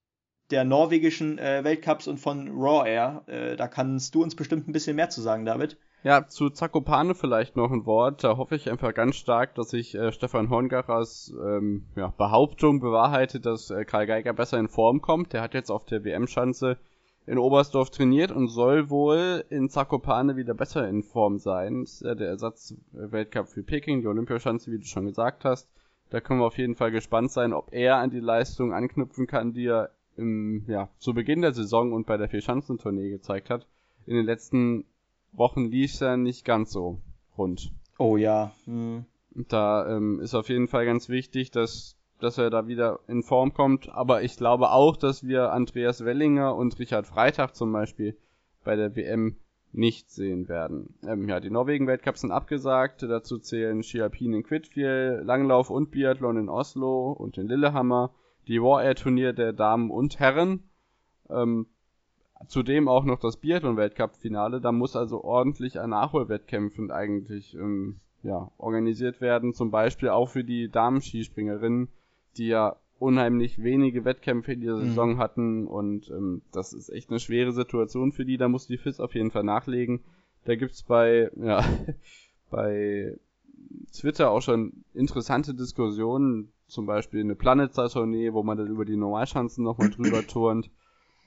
der 0.51 0.65
norwegischen 0.65 1.39
äh, 1.39 1.65
Weltcups 1.65 2.07
und 2.07 2.19
von 2.19 2.49
Raw 2.51 2.89
Air. 2.89 3.23
Äh, 3.27 3.57
da 3.57 3.67
kannst 3.69 4.15
du 4.15 4.23
uns 4.23 4.37
bestimmt 4.37 4.69
ein 4.69 4.73
bisschen 4.73 4.97
mehr 4.97 5.11
zu 5.11 5.23
sagen, 5.23 5.45
David. 5.45 5.79
Ja, 6.03 6.27
zu 6.27 6.51
Zakopane 6.51 7.15
vielleicht 7.15 7.57
noch 7.57 7.73
ein 7.73 7.87
Wort. 7.87 8.23
Da 8.25 8.37
hoffe 8.37 8.57
ich 8.57 8.71
einfach 8.71 8.93
ganz 8.93 9.17
stark, 9.17 9.55
dass 9.55 9.71
sich 9.71 9.95
äh, 9.95 10.13
Stefan 10.13 10.51
Horngachers 10.51 11.33
ähm, 11.43 11.87
ja, 11.97 12.09
Behauptung 12.09 12.81
bewahrheitet, 12.81 13.47
dass 13.47 13.71
äh, 13.71 13.87
Karl 13.87 14.07
Geiger 14.07 14.35
besser 14.35 14.59
in 14.59 14.69
Form 14.69 15.01
kommt. 15.01 15.33
Der 15.33 15.41
hat 15.41 15.55
jetzt 15.55 15.71
auf 15.71 15.87
der 15.87 16.05
WM-Schanze 16.05 16.77
in 17.27 17.39
Oberstdorf 17.39 17.91
trainiert 17.91 18.31
und 18.31 18.49
soll 18.49 18.91
wohl 18.91 19.45
in 19.49 19.69
Zakopane 19.69 20.37
wieder 20.37 20.55
besser 20.55 20.89
in 20.89 21.03
Form 21.03 21.39
sein. 21.39 21.83
Das 21.83 21.95
ist 21.95 22.03
ja 22.03 22.15
der 22.15 22.29
Ersatz-Weltcup 22.29 23.49
für 23.49 23.63
Peking, 23.63 24.03
die 24.03 24.07
Olympiaschanze, 24.07 24.71
wie 24.71 24.79
du 24.79 24.85
schon 24.85 25.07
gesagt 25.07 25.45
hast. 25.45 25.69
Da 26.11 26.21
können 26.21 26.41
wir 26.41 26.47
auf 26.47 26.59
jeden 26.59 26.77
Fall 26.77 26.91
gespannt 26.91 27.33
sein, 27.33 27.53
ob 27.53 27.73
er 27.73 27.97
an 27.97 28.11
die 28.11 28.21
Leistung 28.21 28.73
anknüpfen 28.73 29.27
kann, 29.27 29.53
die 29.53 29.67
er 29.67 29.91
im, 30.17 30.65
ja, 30.69 30.89
zu 30.99 31.15
Beginn 31.15 31.43
der 31.43 31.53
Saison 31.53 31.93
und 31.93 32.07
bei 32.07 32.17
der 32.17 32.29
Vierschanzentournee 32.29 33.11
gezeigt 33.11 33.51
hat. 33.51 33.67
In 34.07 34.15
den 34.15 34.27
letzten 34.27 34.85
Wochen 35.33 35.65
lief 35.65 35.95
es 35.95 36.01
ja 36.01 36.17
nicht 36.17 36.45
ganz 36.45 36.73
so 36.73 37.01
rund. 37.37 37.73
Oh 37.99 38.17
ja. 38.17 38.53
Hm. 38.67 39.07
Da 39.49 39.97
ähm, 39.97 40.21
ist 40.21 40.35
auf 40.35 40.49
jeden 40.49 40.69
Fall 40.69 40.87
ganz 40.87 41.09
wichtig, 41.09 41.51
dass, 41.51 41.97
dass 42.25 42.39
er 42.39 42.51
da 42.51 42.67
wieder 42.67 43.01
in 43.07 43.23
Form 43.23 43.55
kommt. 43.55 43.89
Aber 43.91 44.23
ich 44.23 44.37
glaube 44.37 44.71
auch, 44.71 44.97
dass 44.97 45.27
wir 45.27 45.53
Andreas 45.53 46.05
Wellinger 46.05 46.57
und 46.57 46.79
Richard 46.79 47.07
Freitag 47.07 47.55
zum 47.55 47.73
Beispiel 47.73 48.17
bei 48.65 48.77
der 48.77 48.97
WM 48.97 49.37
nicht 49.73 50.11
sehen 50.11 50.49
werden. 50.49 50.95
Ähm, 51.07 51.29
ja, 51.29 51.41
die 51.41 51.51
Norwegen-Weltcups 51.51 52.23
sind 52.23 52.31
abgesagt. 52.31 53.03
Dazu 53.03 53.39
zählen 53.39 53.83
Ski 53.83 54.03
in 54.21 54.43
Quidfiel, 54.43 55.23
Langlauf 55.25 55.71
und 55.71 55.91
Biathlon 55.91 56.37
in 56.37 56.49
Oslo 56.49 57.13
und 57.13 57.39
in 57.39 57.49
Lillehammer 57.49 58.15
die 58.47 58.63
War 58.63 58.85
Air 58.85 58.95
Turnier 58.95 59.33
der 59.33 59.53
Damen 59.53 59.91
und 59.91 60.19
Herren. 60.21 60.65
Ähm, 61.29 61.67
zudem 62.47 62.89
auch 62.89 63.05
noch 63.05 63.19
das 63.19 63.37
Biathlon-Weltcup-Finale. 63.39 64.61
Da 64.61 64.73
muss 64.73 64.97
also 64.97 65.25
ordentlich 65.25 65.81
an 65.81 65.91
Nachholwettkämpfen 65.91 66.91
eigentlich 66.91 67.55
ähm, 67.55 68.01
ja, 68.23 68.51
organisiert 68.59 69.21
werden. 69.21 69.55
Zum 69.55 69.71
Beispiel 69.71 70.11
auch 70.11 70.29
für 70.29 70.45
die 70.45 70.71
Damen-Skispringerinnen, 70.71 71.89
die 72.37 72.49
ja 72.49 72.77
unheimlich 72.99 73.63
wenige 73.63 74.05
Wettkämpfe 74.05 74.53
in 74.53 74.61
dieser 74.61 74.77
mhm. 74.77 74.89
Saison 74.89 75.19
hatten. 75.19 75.67
Und 75.67 76.11
ähm, 76.11 76.43
das 76.53 76.73
ist 76.73 76.89
echt 76.91 77.11
eine 77.11 77.21
schwere 77.21 77.53
Situation 77.53 78.13
für 78.13 78.25
die. 78.25 78.37
Da 78.37 78.49
muss 78.49 78.67
die 78.67 78.79
FIS 78.79 79.01
auf 79.01 79.15
jeden 79.15 79.31
Fall 79.31 79.45
nachlegen. 79.45 80.01
Da 80.45 80.57
gibt's 80.57 80.83
bei, 80.83 81.31
ja, 81.37 81.65
bei 82.51 83.17
Twitter 83.93 84.31
auch 84.31 84.43
schon 84.43 84.85
interessante 84.95 85.55
Diskussionen 85.55 86.53
zum 86.67 86.87
Beispiel 86.87 87.21
eine 87.21 87.35
Planetzer-Tournee, 87.35 88.33
wo 88.33 88.43
man 88.43 88.59
dann 88.59 88.69
über 88.69 88.85
die 88.85 88.97
Normalschanzen 88.97 89.65
nochmal 89.65 89.91
drüber 89.91 90.23
turnt. 90.27 90.71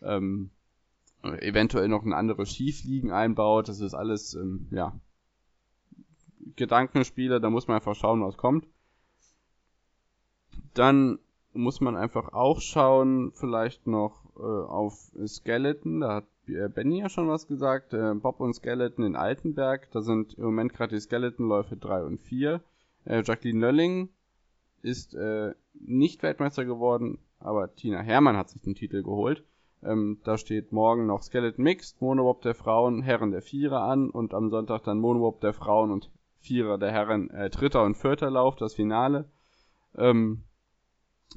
Ähm, 0.01 0.49
eventuell 1.23 1.87
noch 1.87 2.03
ein 2.03 2.13
anderes 2.13 2.51
Skifliegen 2.51 3.11
einbaut. 3.11 3.69
Das 3.69 3.79
ist 3.79 3.93
alles, 3.93 4.33
ähm, 4.35 4.67
ja, 4.71 4.99
Gedankenspiele, 6.55 7.39
da 7.39 7.49
muss 7.49 7.67
man 7.67 7.75
einfach 7.75 7.95
schauen, 7.95 8.21
was 8.21 8.37
kommt. 8.37 8.67
Dann 10.77 11.19
muss 11.53 11.81
man 11.81 11.95
einfach 11.95 12.33
auch 12.33 12.61
schauen, 12.61 13.31
vielleicht 13.33 13.87
noch 13.87 14.25
äh, 14.37 14.41
auf 14.41 15.11
Skeleton, 15.25 16.01
da 16.01 16.15
hat 16.15 16.27
äh, 16.47 16.69
Benny 16.69 16.99
ja 16.99 17.09
schon 17.09 17.27
was 17.27 17.47
gesagt, 17.47 17.93
äh, 17.93 18.13
Bob 18.13 18.39
und 18.39 18.53
Skeleton 18.53 19.03
in 19.03 19.15
Altenberg, 19.15 19.89
da 19.91 20.01
sind 20.01 20.35
im 20.35 20.45
Moment 20.45 20.73
gerade 20.73 20.95
die 20.95 21.01
Skeleton-Läufe 21.01 21.77
3 21.77 22.03
und 22.03 22.21
4. 22.21 22.61
Äh, 23.05 23.23
Jacqueline 23.25 23.59
Lölling 23.59 24.09
ist 24.83 25.15
äh, 25.15 25.53
nicht 25.73 26.21
Weltmeister 26.21 26.65
geworden 26.65 27.17
aber 27.39 27.73
Tina 27.75 27.99
Hermann 27.99 28.37
hat 28.37 28.49
sich 28.49 28.61
den 28.61 28.75
Titel 28.75 29.03
geholt. 29.03 29.43
Ähm, 29.83 30.19
da 30.23 30.37
steht 30.37 30.71
morgen 30.71 31.05
noch 31.05 31.21
Skeleton 31.21 31.63
Mixed, 31.63 32.01
Monobob 32.01 32.41
der 32.41 32.55
Frauen, 32.55 33.03
Herren 33.03 33.31
der 33.31 33.41
Vierer 33.41 33.81
an 33.83 34.09
und 34.09 34.33
am 34.33 34.49
Sonntag 34.49 34.83
dann 34.83 34.99
Monobob 34.99 35.39
der 35.41 35.53
Frauen 35.53 35.91
und 35.91 36.09
Vierer 36.39 36.77
der 36.77 36.91
Herren, 36.91 37.29
äh, 37.29 37.49
dritter 37.49 37.83
und 37.83 37.95
vierter 37.95 38.31
Lauf, 38.31 38.55
das 38.55 38.73
Finale. 38.73 39.29
Ähm, 39.95 40.43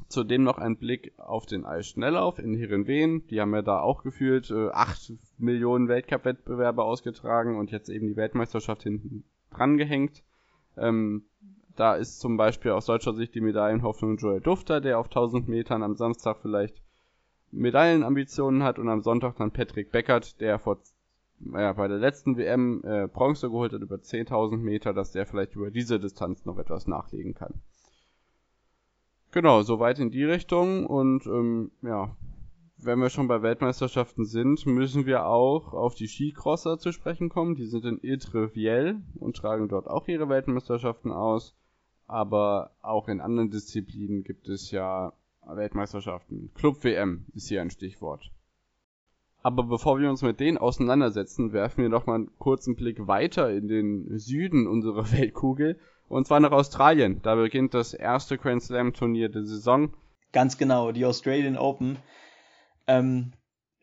zudem 0.09 0.43
noch 0.43 0.59
ein 0.59 0.77
Blick 0.77 1.13
auf 1.19 1.47
den 1.47 1.65
Eisschnelllauf 1.65 2.39
in 2.39 2.55
Herenveen. 2.55 3.27
Die 3.29 3.41
haben 3.41 3.55
ja 3.55 3.63
da 3.63 3.81
auch 3.81 4.03
gefühlt 4.03 4.51
äh, 4.51 4.69
8 4.71 5.13
Millionen 5.39 5.89
Weltcup-Wettbewerbe 5.89 6.83
ausgetragen 6.83 7.57
und 7.57 7.71
jetzt 7.71 7.89
eben 7.89 8.09
die 8.09 8.17
Weltmeisterschaft 8.17 8.83
hinten 8.83 9.25
dran 9.51 9.77
gehängt. 9.77 10.23
Ähm, 10.77 11.25
da 11.77 11.95
ist 11.95 12.21
zum 12.21 12.37
Beispiel 12.37 12.73
aus 12.73 12.87
deutscher 12.87 13.15
Sicht 13.15 13.35
die 13.35 13.41
Medaillenhoffnung 13.41 14.17
Joel 14.17 14.41
Dufter, 14.41 14.81
der 14.81 14.99
auf 14.99 15.07
1000 15.07 15.49
Metern 15.49 15.83
am 15.83 15.97
Samstag 15.97 16.39
vielleicht 16.43 16.83
Medaillenambitionen 17.53 18.63
hat 18.63 18.79
und 18.79 18.89
am 18.89 19.03
Sonntag 19.03 19.37
dann 19.37 19.51
Patrick 19.51 19.91
Beckert, 19.91 20.41
der 20.41 20.59
vor 20.59 20.79
ja, 21.53 21.73
bei 21.73 21.89
der 21.89 21.97
letzten 21.97 22.37
WM 22.37 22.83
äh, 22.85 23.07
Bronze 23.07 23.49
geholt 23.49 23.73
hat 23.73 23.81
über 23.81 23.97
10.000 23.97 24.59
Meter, 24.59 24.93
dass 24.93 25.13
der 25.13 25.27
vielleicht 25.27 25.57
über 25.57 25.71
diese 25.71 25.99
Distanz 25.99 26.45
noch 26.45 26.59
etwas 26.59 26.87
nachlegen 26.87 27.35
kann. 27.35 27.55
Genau, 29.33 29.63
soweit 29.63 29.99
in 29.99 30.11
die 30.11 30.25
Richtung 30.25 30.87
und 30.87 31.27
ähm, 31.27 31.71
ja, 31.83 32.17
wenn 32.79 32.99
wir 32.99 33.11
schon 33.11 33.29
bei 33.29 33.43
Weltmeisterschaften 33.43 34.25
sind, 34.25 34.67
müssen 34.67 35.07
wir 35.07 35.27
auch 35.27 35.73
auf 35.73 35.95
die 35.95 36.07
Skicrosser 36.07 36.79
zu 36.79 36.93
sprechen 36.93 37.29
kommen. 37.29 37.55
Die 37.55 37.67
sind 37.67 37.85
in 37.85 38.01
Iltre-Viel 38.03 39.03
und 39.17 39.37
tragen 39.37 39.69
dort 39.69 39.87
auch 39.87 40.09
ihre 40.09 40.29
Weltmeisterschaften 40.29 41.13
aus. 41.13 41.55
Aber 42.07 42.73
auch 42.83 43.09
in 43.09 43.21
anderen 43.21 43.51
Disziplinen 43.51 44.25
gibt 44.25 44.49
es 44.49 44.71
ja 44.71 45.13
Weltmeisterschaften. 45.47 46.51
Club-WM 46.55 47.27
ist 47.35 47.49
hier 47.49 47.61
ein 47.61 47.71
Stichwort. 47.71 48.31
Aber 49.43 49.63
bevor 49.63 49.99
wir 49.99 50.11
uns 50.11 50.23
mit 50.23 50.41
denen 50.41 50.59
auseinandersetzen, 50.59 51.53
werfen 51.53 51.83
wir 51.83 51.89
noch 51.89 52.07
mal 52.07 52.17
einen 52.17 52.39
kurzen 52.39 52.77
Blick 52.77 53.07
weiter 53.07 53.51
in 53.51 53.69
den 53.69 54.19
Süden 54.19 54.67
unserer 54.67 55.13
Weltkugel. 55.13 55.79
Und 56.11 56.27
zwar 56.27 56.41
nach 56.41 56.51
Australien. 56.51 57.23
Da 57.23 57.37
beginnt 57.37 57.73
das 57.73 57.95
erste 57.95 58.37
Grand 58.37 58.65
Slam 58.65 58.93
Turnier 58.93 59.29
der 59.29 59.45
Saison. 59.45 59.95
Ganz 60.33 60.59
genau, 60.59 60.91
die 60.91 61.05
Australian 61.05 61.57
Open. 61.57 61.99
Ähm, 62.89 63.33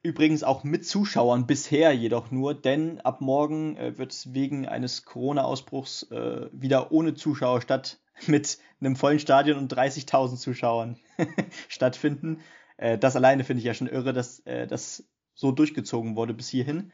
übrigens 0.03 0.43
auch 0.43 0.65
mit 0.65 0.85
Zuschauern 0.85 1.47
bisher 1.47 1.93
jedoch 1.93 2.29
nur, 2.29 2.53
denn 2.53 2.99
ab 2.99 3.21
morgen 3.21 3.77
äh, 3.77 3.97
wird 3.97 4.11
es 4.11 4.33
wegen 4.33 4.67
eines 4.67 5.05
Corona-Ausbruchs 5.05 6.11
äh, 6.11 6.49
wieder 6.51 6.91
ohne 6.91 7.13
Zuschauer 7.13 7.61
statt 7.61 7.97
mit 8.27 8.57
einem 8.81 8.97
vollen 8.97 9.19
Stadion 9.19 9.57
und 9.57 9.73
30.000 9.73 10.35
Zuschauern 10.35 10.97
stattfinden. 11.69 12.41
Äh, 12.75 12.97
das 12.97 13.15
alleine 13.15 13.45
finde 13.45 13.59
ich 13.59 13.65
ja 13.65 13.73
schon 13.73 13.87
irre, 13.87 14.11
dass 14.11 14.41
äh, 14.41 14.67
das 14.67 15.05
so 15.33 15.53
durchgezogen 15.53 16.17
wurde 16.17 16.33
bis 16.33 16.49
hierhin. 16.49 16.91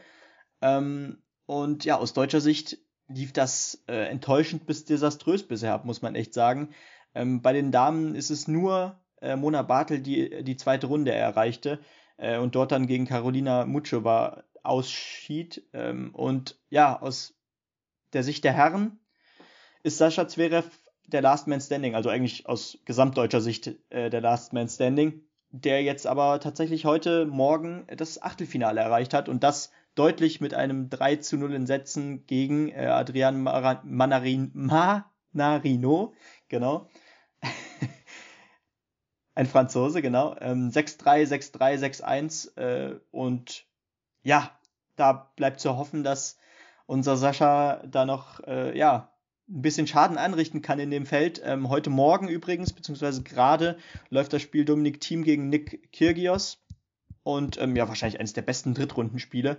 Ähm, 0.61 1.23
und 1.47 1.85
ja, 1.85 1.97
aus 1.97 2.13
deutscher 2.13 2.39
Sicht 2.39 2.77
lief 3.13 3.33
das 3.33 3.83
äh, 3.87 4.07
enttäuschend 4.09 4.65
bis 4.65 4.85
desaströs 4.85 5.43
bisher 5.43 5.73
ab, 5.73 5.85
muss 5.85 6.01
man 6.01 6.15
echt 6.15 6.33
sagen. 6.33 6.69
Ähm, 7.15 7.41
bei 7.41 7.53
den 7.53 7.71
Damen 7.71 8.15
ist 8.15 8.31
es 8.31 8.47
nur 8.47 8.99
äh, 9.21 9.35
Mona 9.35 9.61
Bartel, 9.61 9.99
die 9.99 10.43
die 10.43 10.57
zweite 10.57 10.87
Runde 10.87 11.11
erreichte 11.11 11.79
äh, 12.17 12.37
und 12.37 12.55
dort 12.55 12.71
dann 12.71 12.87
gegen 12.87 13.07
Carolina 13.07 13.65
Muchova 13.65 14.43
ausschied. 14.63 15.63
Ähm, 15.73 16.13
und 16.13 16.59
ja, 16.69 16.99
aus 16.99 17.35
der 18.13 18.23
Sicht 18.23 18.43
der 18.43 18.53
Herren 18.53 18.99
ist 19.83 19.97
Sascha 19.97 20.27
Zverev 20.27 20.69
der 21.07 21.21
Last 21.21 21.47
Man 21.47 21.61
Standing, 21.61 21.95
also 21.95 22.09
eigentlich 22.09 22.47
aus 22.47 22.77
gesamtdeutscher 22.85 23.41
Sicht 23.41 23.71
äh, 23.89 24.09
der 24.09 24.21
Last 24.21 24.53
Man 24.53 24.69
Standing, 24.69 25.21
der 25.49 25.83
jetzt 25.83 26.07
aber 26.07 26.39
tatsächlich 26.39 26.85
heute 26.85 27.25
Morgen 27.25 27.85
das 27.95 28.21
Achtelfinale 28.21 28.81
erreicht 28.81 29.13
hat 29.13 29.29
und 29.29 29.43
das 29.43 29.71
deutlich 29.95 30.41
mit 30.41 30.53
einem 30.53 30.89
3 30.89 31.17
zu 31.17 31.37
0 31.37 31.53
in 31.53 31.67
Sätzen 31.67 32.25
gegen 32.25 32.69
äh, 32.69 32.85
Adrian 32.85 33.41
Mara 33.41 33.81
Manarin 33.85 34.51
Manarino, 35.33 36.13
genau. 36.49 36.89
Ein 39.35 39.47
Franzose, 39.47 40.01
genau. 40.01 40.35
Ähm, 40.39 40.69
6-3, 40.69 41.27
6-3, 41.27 42.03
6-1 42.03 42.57
äh, 42.57 42.99
und 43.11 43.65
ja, 44.23 44.51
da 44.95 45.31
bleibt 45.35 45.59
zu 45.59 45.75
hoffen, 45.75 46.03
dass 46.03 46.37
unser 46.85 47.17
Sascha 47.17 47.81
da 47.87 48.05
noch, 48.05 48.39
äh, 48.41 48.77
ja, 48.77 49.09
ein 49.49 49.61
bisschen 49.61 49.87
Schaden 49.87 50.17
anrichten 50.17 50.61
kann 50.61 50.79
in 50.79 50.91
dem 50.91 51.05
Feld. 51.05 51.41
Ähm, 51.43 51.69
heute 51.69 51.89
Morgen 51.89 52.27
übrigens, 52.29 52.71
beziehungsweise 52.71 53.23
gerade, 53.23 53.77
läuft 54.09 54.31
das 54.33 54.41
Spiel 54.41 54.63
Dominik 54.63 55.01
Thiem 55.01 55.23
gegen 55.23 55.49
Nick 55.49 55.91
Kyrgios. 55.91 56.63
Und 57.23 57.59
ähm, 57.59 57.75
ja, 57.75 57.87
wahrscheinlich 57.87 58.19
eines 58.19 58.33
der 58.33 58.41
besten 58.41 58.73
Drittrundenspiele. 58.73 59.57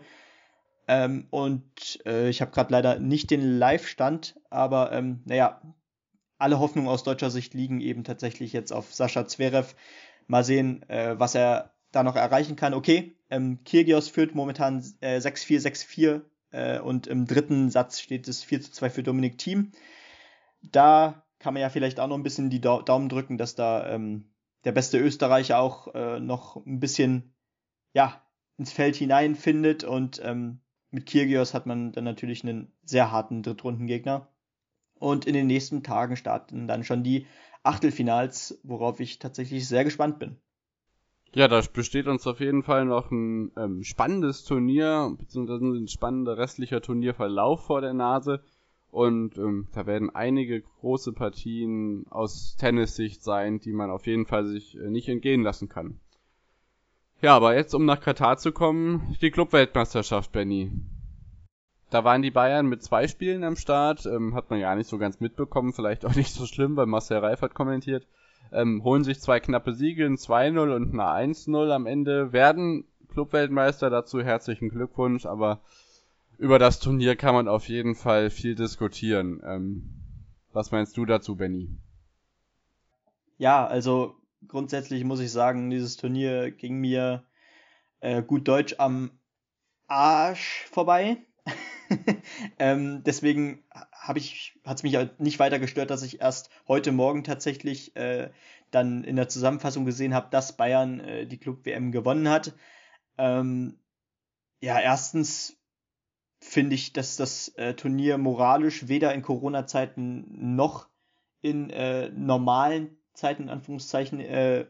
Ähm, 0.86 1.26
und 1.30 2.00
äh, 2.06 2.28
ich 2.28 2.40
habe 2.40 2.50
gerade 2.50 2.72
leider 2.72 2.98
nicht 2.98 3.30
den 3.30 3.58
Live-Stand, 3.58 4.38
aber 4.50 4.92
ähm, 4.92 5.22
naja, 5.24 5.60
alle 6.38 6.58
Hoffnungen 6.58 6.88
aus 6.88 7.04
deutscher 7.04 7.30
Sicht 7.30 7.54
liegen 7.54 7.80
eben 7.80 8.04
tatsächlich 8.04 8.52
jetzt 8.52 8.72
auf 8.72 8.92
Sascha 8.92 9.26
Zverev. 9.26 9.74
Mal 10.26 10.44
sehen, 10.44 10.88
äh, 10.88 11.18
was 11.18 11.34
er 11.34 11.74
da 11.92 12.02
noch 12.02 12.16
erreichen 12.16 12.56
kann. 12.56 12.74
Okay, 12.74 13.16
ähm, 13.30 13.60
Kyrgios 13.64 14.08
führt 14.08 14.34
momentan 14.34 14.84
äh, 15.00 15.18
6-4, 15.18 15.60
6-4 15.60 16.22
äh, 16.50 16.80
und 16.80 17.06
im 17.06 17.26
dritten 17.26 17.70
Satz 17.70 18.00
steht 18.00 18.28
es 18.28 18.42
4 18.42 18.62
zu 18.62 18.72
2 18.72 18.90
für 18.90 19.02
Dominik 19.02 19.38
Thiem. 19.38 19.72
Da 20.62 21.24
kann 21.38 21.54
man 21.54 21.60
ja 21.60 21.68
vielleicht 21.68 22.00
auch 22.00 22.08
noch 22.08 22.16
ein 22.16 22.22
bisschen 22.22 22.48
die 22.48 22.60
Daumen 22.60 23.08
drücken, 23.08 23.36
dass 23.36 23.54
da 23.54 23.86
ähm, 23.90 24.30
der 24.64 24.72
beste 24.72 24.98
Österreicher 24.98 25.58
auch 25.58 25.94
äh, 25.94 26.20
noch 26.20 26.56
ein 26.64 26.80
bisschen 26.80 27.34
ja, 27.92 28.22
ins 28.56 28.72
Feld 28.72 28.96
hineinfindet. 28.96 29.84
Und 29.84 30.20
ähm, 30.24 30.60
mit 30.94 31.06
Kirgios 31.06 31.54
hat 31.54 31.66
man 31.66 31.92
dann 31.92 32.04
natürlich 32.04 32.44
einen 32.44 32.72
sehr 32.84 33.10
harten 33.10 33.42
Drittrundengegner. 33.42 34.28
Und 35.00 35.26
in 35.26 35.34
den 35.34 35.48
nächsten 35.48 35.82
Tagen 35.82 36.16
starten 36.16 36.68
dann 36.68 36.84
schon 36.84 37.02
die 37.02 37.26
Achtelfinals, 37.64 38.60
worauf 38.62 39.00
ich 39.00 39.18
tatsächlich 39.18 39.66
sehr 39.66 39.84
gespannt 39.84 40.18
bin. 40.18 40.36
Ja, 41.34 41.48
da 41.48 41.60
besteht 41.60 42.06
uns 42.06 42.26
auf 42.28 42.38
jeden 42.38 42.62
Fall 42.62 42.84
noch 42.84 43.10
ein 43.10 43.50
ähm, 43.56 43.82
spannendes 43.82 44.44
Turnier, 44.44 45.12
beziehungsweise 45.18 45.64
ein 45.64 45.88
spannender 45.88 46.38
restlicher 46.38 46.80
Turnierverlauf 46.80 47.66
vor 47.66 47.80
der 47.80 47.92
Nase. 47.92 48.44
Und 48.92 49.36
ähm, 49.36 49.66
da 49.72 49.86
werden 49.86 50.14
einige 50.14 50.62
große 50.62 51.12
Partien 51.12 52.06
aus 52.10 52.54
Tennissicht 52.56 53.24
sein, 53.24 53.58
die 53.58 53.72
man 53.72 53.90
auf 53.90 54.06
jeden 54.06 54.26
Fall 54.26 54.46
sich 54.46 54.76
äh, 54.76 54.90
nicht 54.90 55.08
entgehen 55.08 55.42
lassen 55.42 55.68
kann. 55.68 55.98
Ja, 57.24 57.36
aber 57.36 57.56
jetzt, 57.56 57.74
um 57.74 57.84
nach 57.84 58.00
Katar 58.00 58.36
zu 58.36 58.52
kommen, 58.52 59.16
die 59.20 59.30
Clubweltmeisterschaft, 59.30 60.30
Benny. 60.32 60.70
Da 61.90 62.04
waren 62.04 62.22
die 62.22 62.30
Bayern 62.30 62.66
mit 62.66 62.82
zwei 62.82 63.08
Spielen 63.08 63.44
am 63.44 63.56
Start, 63.56 64.06
ähm, 64.06 64.34
hat 64.34 64.50
man 64.50 64.60
ja 64.60 64.74
nicht 64.74 64.88
so 64.88 64.98
ganz 64.98 65.20
mitbekommen, 65.20 65.72
vielleicht 65.72 66.04
auch 66.04 66.14
nicht 66.16 66.32
so 66.32 66.46
schlimm, 66.46 66.76
weil 66.76 66.86
Marcel 66.86 67.18
Reif 67.18 67.42
hat 67.42 67.54
kommentiert 67.54 68.06
ähm, 68.54 68.84
holen 68.84 69.04
sich 69.04 69.20
zwei 69.20 69.40
knappe 69.40 69.74
Siege, 69.74 70.06
ein 70.06 70.16
2-0 70.16 70.74
und 70.74 70.98
eine 70.98 71.32
1-0 71.32 71.70
am 71.70 71.86
Ende, 71.86 72.32
werden 72.32 72.84
Clubweltmeister 73.08 73.90
dazu, 73.90 74.22
herzlichen 74.22 74.68
Glückwunsch, 74.68 75.26
aber 75.26 75.60
über 76.38 76.58
das 76.58 76.80
Turnier 76.80 77.16
kann 77.16 77.34
man 77.34 77.48
auf 77.48 77.68
jeden 77.68 77.94
Fall 77.94 78.30
viel 78.30 78.54
diskutieren. 78.54 79.40
Ähm, 79.44 79.90
was 80.52 80.70
meinst 80.70 80.96
du 80.96 81.04
dazu, 81.04 81.36
Benny? 81.36 81.68
Ja, 83.38 83.66
also 83.66 84.14
grundsätzlich 84.48 85.04
muss 85.04 85.20
ich 85.20 85.32
sagen, 85.32 85.70
dieses 85.70 85.96
Turnier 85.96 86.50
ging 86.50 86.76
mir 86.78 87.24
äh, 88.00 88.22
gut 88.22 88.48
Deutsch 88.48 88.76
am 88.78 89.18
Arsch 89.86 90.66
vorbei. 90.70 91.18
ähm, 92.58 93.02
deswegen 93.04 93.64
habe 93.92 94.18
ich, 94.18 94.58
hat 94.64 94.78
es 94.78 94.82
mich 94.82 94.96
halt 94.96 95.20
nicht 95.20 95.38
weiter 95.38 95.58
gestört, 95.58 95.90
dass 95.90 96.02
ich 96.02 96.20
erst 96.20 96.50
heute 96.68 96.92
Morgen 96.92 97.24
tatsächlich 97.24 97.94
äh, 97.96 98.30
dann 98.70 99.04
in 99.04 99.16
der 99.16 99.28
Zusammenfassung 99.28 99.84
gesehen 99.84 100.14
habe, 100.14 100.28
dass 100.30 100.56
Bayern 100.56 101.00
äh, 101.00 101.26
die 101.26 101.38
Club 101.38 101.64
WM 101.64 101.92
gewonnen 101.92 102.28
hat. 102.28 102.54
Ähm, 103.18 103.78
ja, 104.60 104.80
erstens 104.80 105.56
finde 106.40 106.74
ich, 106.74 106.92
dass 106.92 107.16
das 107.16 107.48
äh, 107.56 107.74
Turnier 107.74 108.18
moralisch 108.18 108.88
weder 108.88 109.14
in 109.14 109.22
Corona-Zeiten 109.22 110.56
noch 110.56 110.88
in 111.40 111.70
äh, 111.70 112.10
normalen 112.10 112.98
Zeiten, 113.14 113.44
in 113.44 113.48
Anführungszeichen, 113.48 114.20
äh, 114.20 114.66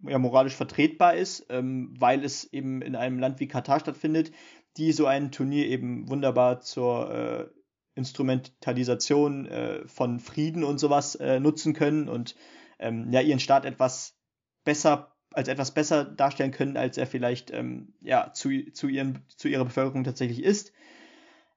ja, 0.00 0.18
moralisch 0.18 0.54
vertretbar 0.54 1.14
ist, 1.14 1.46
ähm, 1.48 1.94
weil 1.98 2.24
es 2.24 2.52
eben 2.52 2.82
in 2.82 2.96
einem 2.96 3.18
Land 3.18 3.40
wie 3.40 3.48
Katar 3.48 3.80
stattfindet, 3.80 4.32
die 4.76 4.92
so 4.92 5.06
ein 5.06 5.30
Turnier 5.30 5.66
eben 5.66 6.08
wunderbar 6.08 6.60
zur 6.60 7.10
äh, 7.10 7.46
Instrumentalisation 7.94 9.46
äh, 9.46 9.86
von 9.86 10.18
Frieden 10.18 10.64
und 10.64 10.78
sowas 10.78 11.14
äh, 11.14 11.38
nutzen 11.38 11.74
können 11.74 12.08
und 12.08 12.34
ähm, 12.78 13.10
ja 13.12 13.20
ihren 13.20 13.38
Staat 13.38 13.64
etwas 13.64 14.16
besser 14.64 15.14
als 15.34 15.48
etwas 15.48 15.72
besser 15.72 16.04
darstellen 16.04 16.52
können, 16.52 16.76
als 16.76 16.96
er 16.96 17.06
vielleicht 17.06 17.50
ähm, 17.50 17.94
ja 18.00 18.32
zu, 18.32 18.50
zu, 18.72 18.88
ihren, 18.88 19.24
zu 19.36 19.48
ihrer 19.48 19.64
Bevölkerung 19.64 20.04
tatsächlich 20.04 20.42
ist. 20.42 20.72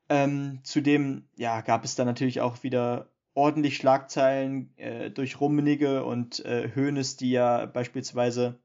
Ähm, 0.10 0.62
zudem 0.64 1.28
ja, 1.36 1.62
gab 1.62 1.84
es 1.86 1.96
dann 1.96 2.08
natürlich 2.08 2.42
auch 2.42 2.64
wieder 2.64 3.12
ordentlich 3.38 3.78
Schlagzeilen 3.78 4.76
äh, 4.78 5.12
durch 5.12 5.40
Rummenigge 5.40 6.04
und 6.04 6.44
äh, 6.44 6.72
Hoeneß, 6.76 7.18
die 7.18 7.30
ja 7.30 7.68
beispielsweise 7.68 8.60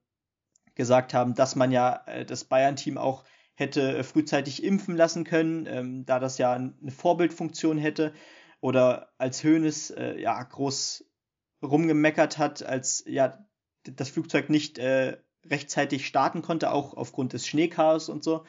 gesagt 0.75 1.12
haben, 1.12 1.35
dass 1.35 1.57
man 1.57 1.71
ja 1.73 2.02
äh, 2.07 2.25
das 2.25 2.45
Bayern-Team 2.45 2.97
auch 2.97 3.25
hätte 3.55 3.99
äh, 3.99 4.02
frühzeitig 4.02 4.64
impfen 4.64 4.97
lassen 4.97 5.25
können, 5.25 5.67
ähm, 5.67 6.07
da 6.07 6.19
das 6.19 6.38
ja 6.38 6.55
eine 6.55 6.91
Vorbildfunktion 6.91 7.76
hätte. 7.76 8.14
Oder 8.62 9.12
als 9.19 9.45
Hoeneß 9.45 9.91
äh, 9.91 10.19
ja 10.19 10.43
groß 10.43 11.05
rumgemeckert 11.62 12.38
hat, 12.38 12.62
als 12.62 13.05
ja 13.07 13.45
das 13.83 14.09
Flugzeug 14.09 14.49
nicht 14.49 14.79
äh, 14.79 15.19
rechtzeitig 15.45 16.07
starten 16.07 16.41
konnte, 16.41 16.71
auch 16.71 16.95
aufgrund 16.95 17.35
des 17.35 17.47
Schneechaos 17.47 18.09
und 18.09 18.25
so. 18.25 18.47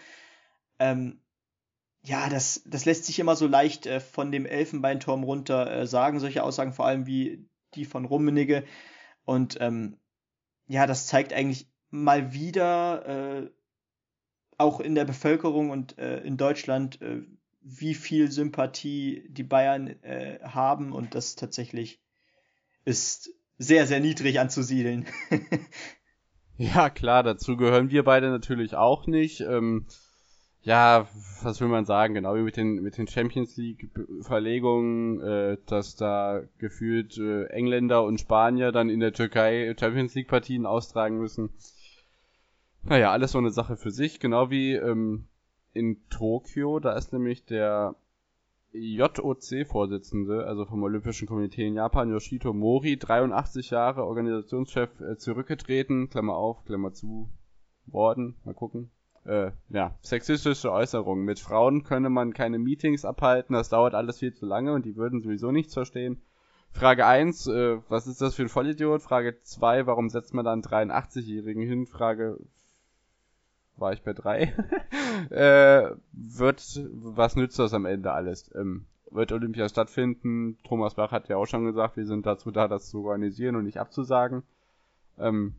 Ähm, 0.80 1.20
ja, 2.04 2.30
das, 2.30 2.62
das 2.66 2.86
lässt 2.86 3.06
sich 3.06 3.20
immer 3.20 3.36
so 3.36 3.48
leicht 3.48 3.86
äh, 3.86 4.00
von 4.00 4.32
dem 4.32 4.46
Elfenbeinturm 4.46 5.24
runter 5.24 5.72
äh, 5.72 5.88
sagen, 5.88 6.20
solche 6.20 6.44
Aussagen, 6.44 6.74
vor 6.74 6.86
allem 6.86 7.06
wie 7.06 7.48
die 7.76 7.86
von 7.86 8.06
Rummenigge. 8.06 8.66
Und 9.24 9.58
ähm, 9.62 9.98
ja, 10.68 10.86
das 10.86 11.08
zeigt 11.08 11.34
eigentlich 11.34 11.68
mal 11.90 12.34
wieder 12.34 13.06
äh, 13.44 13.50
auch 14.58 14.80
in 14.80 14.96
der 14.96 15.06
Bevölkerung 15.06 15.70
und 15.70 15.98
äh, 15.98 16.20
in 16.20 16.36
Deutschland, 16.36 17.02
äh, 17.02 17.22
wie 17.62 17.94
viel 17.94 18.30
Sympathie 18.30 19.26
die 19.30 19.44
Bayern 19.44 19.88
äh, 20.04 20.40
haben 20.44 20.92
und 20.92 21.16
das 21.16 21.36
tatsächlich 21.36 22.02
ist 22.84 23.34
sehr, 23.58 23.88
sehr 23.88 24.02
niedrig 24.02 24.42
anzusiedeln. 24.42 25.06
ja, 26.58 26.90
klar, 26.90 27.24
dazu 27.24 27.56
gehören 27.56 27.90
wir 27.90 28.04
beide 28.04 28.30
natürlich 28.30 28.76
auch 28.76 29.08
nicht. 29.08 29.40
Ähm, 29.40 29.88
ja, 30.64 31.08
was 31.42 31.60
will 31.60 31.68
man 31.68 31.86
sagen, 31.86 32.14
genau 32.14 32.36
wie 32.36 32.42
mit 32.42 32.56
den, 32.56 32.82
mit 32.82 32.98
den 32.98 33.08
Champions 33.08 33.58
League-Verlegungen, 33.58 35.20
äh, 35.22 35.58
dass 35.66 35.96
da 35.96 36.42
gefühlt 36.58 37.18
äh, 37.18 37.46
Engländer 37.48 38.04
und 38.04 38.20
Spanier 38.20 38.72
dann 38.72 38.90
in 38.90 39.02
der 39.02 39.12
Türkei 39.12 39.76
Champions 39.78 40.16
League-Partien 40.16 40.66
austragen 40.66 41.18
müssen. 41.18 41.50
Naja, 42.84 43.12
alles 43.12 43.32
so 43.32 43.38
eine 43.38 43.52
Sache 43.52 43.76
für 43.76 43.92
sich, 43.92 44.20
genau 44.20 44.50
wie 44.50 44.74
ähm, 44.74 45.28
in 45.74 45.98
Tokio, 46.10 46.80
da 46.80 46.94
ist 46.94 47.12
nämlich 47.12 47.46
der 47.46 47.96
JOC-Vorsitzende, 48.72 50.46
also 50.46 50.66
vom 50.66 50.82
Olympischen 50.82 51.28
Komitee 51.28 51.68
in 51.68 51.76
Japan, 51.76 52.10
Yoshito 52.10 52.54
Mori, 52.54 52.98
83 52.98 53.70
Jahre 53.70 54.06
Organisationschef, 54.06 54.90
äh, 55.02 55.18
zurückgetreten, 55.18 56.10
Klammer 56.10 56.36
auf, 56.36 56.64
Klammer 56.66 56.94
zu, 56.94 57.30
worden, 57.86 58.36
mal 58.46 58.54
gucken, 58.54 58.90
äh, 59.26 59.52
ja, 59.70 59.96
sexistische 60.02 60.72
Äußerungen. 60.72 61.24
Mit 61.24 61.40
Frauen 61.40 61.84
könne 61.84 62.10
man 62.10 62.34
keine 62.34 62.60
Meetings 62.60 63.06
abhalten, 63.06 63.54
das 63.54 63.70
dauert 63.70 63.94
alles 63.94 64.20
viel 64.20 64.34
zu 64.34 64.46
lange 64.46 64.74
und 64.74 64.86
die 64.86 64.96
würden 64.96 65.22
sowieso 65.22 65.52
nichts 65.52 65.74
verstehen. 65.74 66.22
Frage 66.72 67.06
1, 67.06 67.48
äh, 67.48 67.78
was 67.88 68.08
ist 68.08 68.22
das 68.22 68.36
für 68.36 68.42
ein 68.44 68.50
Vollidiot? 68.50 69.02
Frage 69.02 69.40
2, 69.42 69.86
warum 69.86 70.10
setzt 70.10 70.34
man 70.34 70.44
dann 70.44 70.62
83-Jährigen 70.62 71.64
hin? 71.64 71.86
Frage 71.86 72.40
war 73.78 73.94
ich 73.94 74.02
bei 74.02 74.14
3. 74.14 74.42
äh, 75.30 75.92
wird, 76.12 76.82
was 76.92 77.36
nützt 77.36 77.60
das 77.60 77.74
am 77.74 77.86
Ende 77.86 78.12
alles? 78.12 78.52
Ähm, 78.56 78.86
wird 79.12 79.32
Olympia 79.32 79.70
stattfinden? 79.70 80.58
Thomas 80.64 80.96
Bach 80.96 81.12
hat 81.12 81.30
ja 81.30 81.38
auch 81.38 81.46
schon 81.46 81.66
gesagt, 81.66 81.96
wir 81.96 82.06
sind 82.06 82.26
dazu 82.26 82.52
da, 82.52 82.68
das 82.68 82.90
zu 82.90 83.06
organisieren 83.06 83.56
und 83.56 83.66
nicht 83.66 83.80
abzusagen. 83.80 84.44
Ähm, 85.20 85.56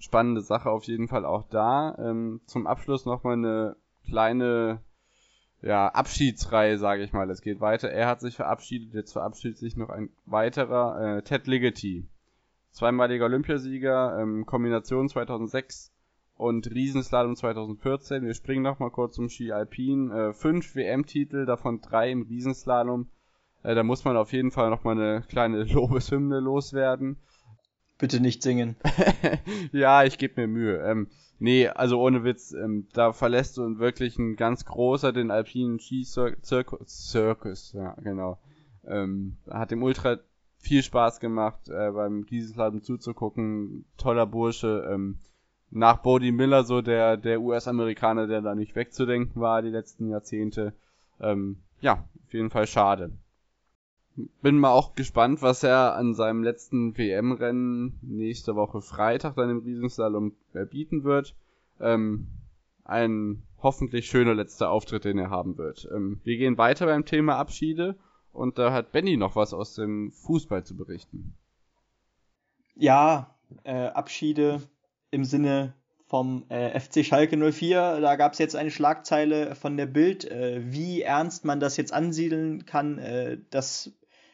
spannende 0.00 0.40
Sache 0.40 0.70
auf 0.70 0.84
jeden 0.84 1.06
Fall 1.06 1.24
auch 1.24 1.44
da. 1.48 1.94
Ähm, 1.98 2.40
zum 2.46 2.66
Abschluss 2.66 3.04
nochmal 3.04 3.34
eine 3.34 3.76
kleine 4.04 4.80
ja, 5.62 5.88
Abschiedsreihe, 5.88 6.78
sage 6.78 7.02
ich 7.04 7.12
mal. 7.12 7.30
Es 7.30 7.42
geht 7.42 7.60
weiter. 7.60 7.90
Er 7.90 8.08
hat 8.08 8.20
sich 8.20 8.34
verabschiedet, 8.34 8.94
jetzt 8.94 9.12
verabschiedet 9.12 9.58
sich 9.58 9.76
noch 9.76 9.90
ein 9.90 10.10
weiterer, 10.26 11.18
äh, 11.18 11.22
Ted 11.22 11.46
Ligety. 11.46 12.08
Zweimaliger 12.72 13.26
Olympiasieger, 13.26 14.18
ähm, 14.20 14.46
Kombination 14.46 15.08
2006 15.08 15.92
und 16.36 16.70
Riesenslalom 16.70 17.36
2014. 17.36 18.24
Wir 18.24 18.34
springen 18.34 18.62
nochmal 18.62 18.90
kurz 18.90 19.16
zum 19.16 19.28
Ski 19.28 19.52
Alpin. 19.52 20.10
Äh, 20.10 20.32
fünf 20.32 20.74
WM-Titel, 20.74 21.44
davon 21.44 21.82
drei 21.82 22.10
im 22.10 22.22
Riesenslalom. 22.22 23.08
Äh, 23.62 23.74
da 23.74 23.82
muss 23.82 24.04
man 24.04 24.16
auf 24.16 24.32
jeden 24.32 24.50
Fall 24.50 24.70
nochmal 24.70 24.98
eine 24.98 25.22
kleine 25.28 25.64
Lobeshymne 25.72 26.40
loswerden. 26.40 27.18
Bitte 28.00 28.20
nicht 28.20 28.42
singen. 28.42 28.76
ja, 29.72 30.04
ich 30.04 30.16
gebe 30.16 30.40
mir 30.40 30.46
Mühe. 30.46 30.78
Ähm, 30.78 31.08
nee, 31.38 31.68
also 31.68 32.00
ohne 32.00 32.24
Witz, 32.24 32.52
ähm, 32.52 32.88
da 32.94 33.12
verlässt 33.12 33.58
du 33.58 33.78
wirklich 33.78 34.18
ein 34.18 34.36
ganz 34.36 34.64
großer 34.64 35.12
den 35.12 35.30
alpinen 35.30 35.78
Ski-Circus. 35.78 37.10
Circus, 37.10 37.72
ja, 37.74 37.94
genau. 38.02 38.38
Ähm, 38.86 39.36
hat 39.50 39.70
dem 39.70 39.82
Ultra 39.82 40.18
viel 40.56 40.82
Spaß 40.82 41.20
gemacht, 41.20 41.68
äh, 41.68 41.90
beim 41.90 42.22
Riesenslalom 42.22 42.82
zuzugucken. 42.82 43.84
Toller 43.98 44.26
Bursche. 44.26 44.88
Ähm, 44.90 45.18
nach 45.70 45.98
Bodie 45.98 46.32
Miller 46.32 46.64
so 46.64 46.80
der, 46.80 47.18
der 47.18 47.40
US-Amerikaner, 47.42 48.26
der 48.26 48.40
da 48.40 48.54
nicht 48.54 48.74
wegzudenken 48.74 49.40
war 49.42 49.60
die 49.60 49.68
letzten 49.68 50.08
Jahrzehnte. 50.08 50.72
Ähm, 51.20 51.58
ja, 51.82 52.08
auf 52.24 52.32
jeden 52.32 52.50
Fall 52.50 52.66
schade 52.66 53.12
bin 54.42 54.58
mal 54.58 54.72
auch 54.72 54.94
gespannt, 54.94 55.42
was 55.42 55.62
er 55.62 55.94
an 55.94 56.14
seinem 56.14 56.42
letzten 56.42 56.96
WM-Rennen 56.96 57.98
nächste 58.02 58.54
Woche 58.56 58.80
Freitag 58.80 59.36
dann 59.36 59.50
im 59.50 59.58
Riesenslalom 59.60 60.32
bieten 60.70 61.04
wird. 61.04 61.34
Ähm, 61.80 62.28
ein 62.84 63.42
hoffentlich 63.62 64.06
schöner 64.06 64.34
letzter 64.34 64.70
Auftritt, 64.70 65.04
den 65.04 65.18
er 65.18 65.30
haben 65.30 65.58
wird. 65.58 65.88
Ähm, 65.94 66.20
wir 66.24 66.36
gehen 66.36 66.58
weiter 66.58 66.86
beim 66.86 67.04
Thema 67.04 67.36
Abschiede 67.36 67.96
und 68.32 68.58
da 68.58 68.72
hat 68.72 68.92
Benny 68.92 69.16
noch 69.16 69.36
was 69.36 69.54
aus 69.54 69.74
dem 69.74 70.12
Fußball 70.12 70.64
zu 70.64 70.76
berichten. 70.76 71.34
Ja, 72.74 73.34
äh, 73.64 73.86
Abschiede 73.86 74.62
im 75.10 75.24
Sinne 75.24 75.74
vom 76.06 76.44
äh, 76.48 76.78
FC 76.78 77.04
Schalke 77.04 77.36
04. 77.36 78.00
Da 78.00 78.16
gab 78.16 78.32
es 78.32 78.38
jetzt 78.38 78.56
eine 78.56 78.70
Schlagzeile 78.70 79.54
von 79.54 79.76
der 79.76 79.86
Bild. 79.86 80.24
Äh, 80.24 80.60
wie 80.72 81.02
ernst 81.02 81.44
man 81.44 81.60
das 81.60 81.76
jetzt 81.76 81.92
ansiedeln 81.92 82.66
kann, 82.66 82.98
äh, 82.98 83.38
das 83.50 83.92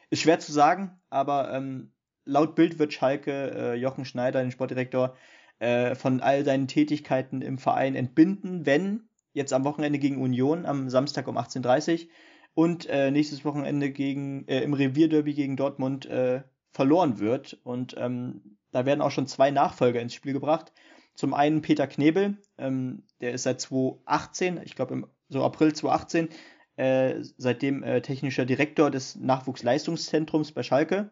ist 0.09 0.21
schwer 0.21 0.39
zu 0.39 0.51
sagen, 0.51 0.99
aber 1.09 1.53
ähm, 1.53 1.93
laut 2.25 2.55
Bild 2.55 2.79
wird 2.79 2.93
Schalke 2.93 3.51
äh, 3.51 3.75
Jochen 3.75 4.05
Schneider, 4.05 4.41
den 4.41 4.51
Sportdirektor, 4.51 5.15
äh, 5.59 5.95
von 5.95 6.21
all 6.21 6.45
seinen 6.45 6.67
Tätigkeiten 6.67 7.41
im 7.41 7.57
Verein 7.57 7.95
entbinden, 7.95 8.65
wenn 8.65 9.09
jetzt 9.33 9.53
am 9.53 9.63
Wochenende 9.63 9.99
gegen 9.99 10.21
Union 10.21 10.65
am 10.65 10.89
Samstag 10.89 11.27
um 11.27 11.37
18.30 11.37 12.05
Uhr 12.05 12.09
und 12.53 12.87
äh, 12.87 13.11
nächstes 13.11 13.45
Wochenende 13.45 13.91
gegen, 13.91 14.47
äh, 14.47 14.61
im 14.61 14.73
Revierderby 14.73 15.33
gegen 15.33 15.55
Dortmund 15.55 16.05
äh, 16.07 16.41
verloren 16.71 17.19
wird. 17.19 17.59
Und 17.63 17.95
ähm, 17.97 18.57
da 18.71 18.85
werden 18.85 19.01
auch 19.01 19.11
schon 19.11 19.27
zwei 19.27 19.51
Nachfolger 19.51 20.01
ins 20.01 20.13
Spiel 20.13 20.33
gebracht. 20.33 20.73
Zum 21.13 21.33
einen 21.33 21.61
Peter 21.61 21.87
Knebel, 21.87 22.37
ähm, 22.57 23.03
der 23.21 23.33
ist 23.33 23.43
seit 23.43 23.61
2018, 23.61 24.61
ich 24.63 24.75
glaube 24.75 24.93
im 24.93 25.07
so 25.29 25.43
April 25.43 25.73
2018, 25.73 26.29
äh, 26.77 27.15
seitdem 27.37 27.83
äh, 27.83 28.01
technischer 28.01 28.45
Direktor 28.45 28.89
des 28.89 29.15
Nachwuchsleistungszentrums 29.15 30.53
bei 30.53 30.63
Schalke, 30.63 31.11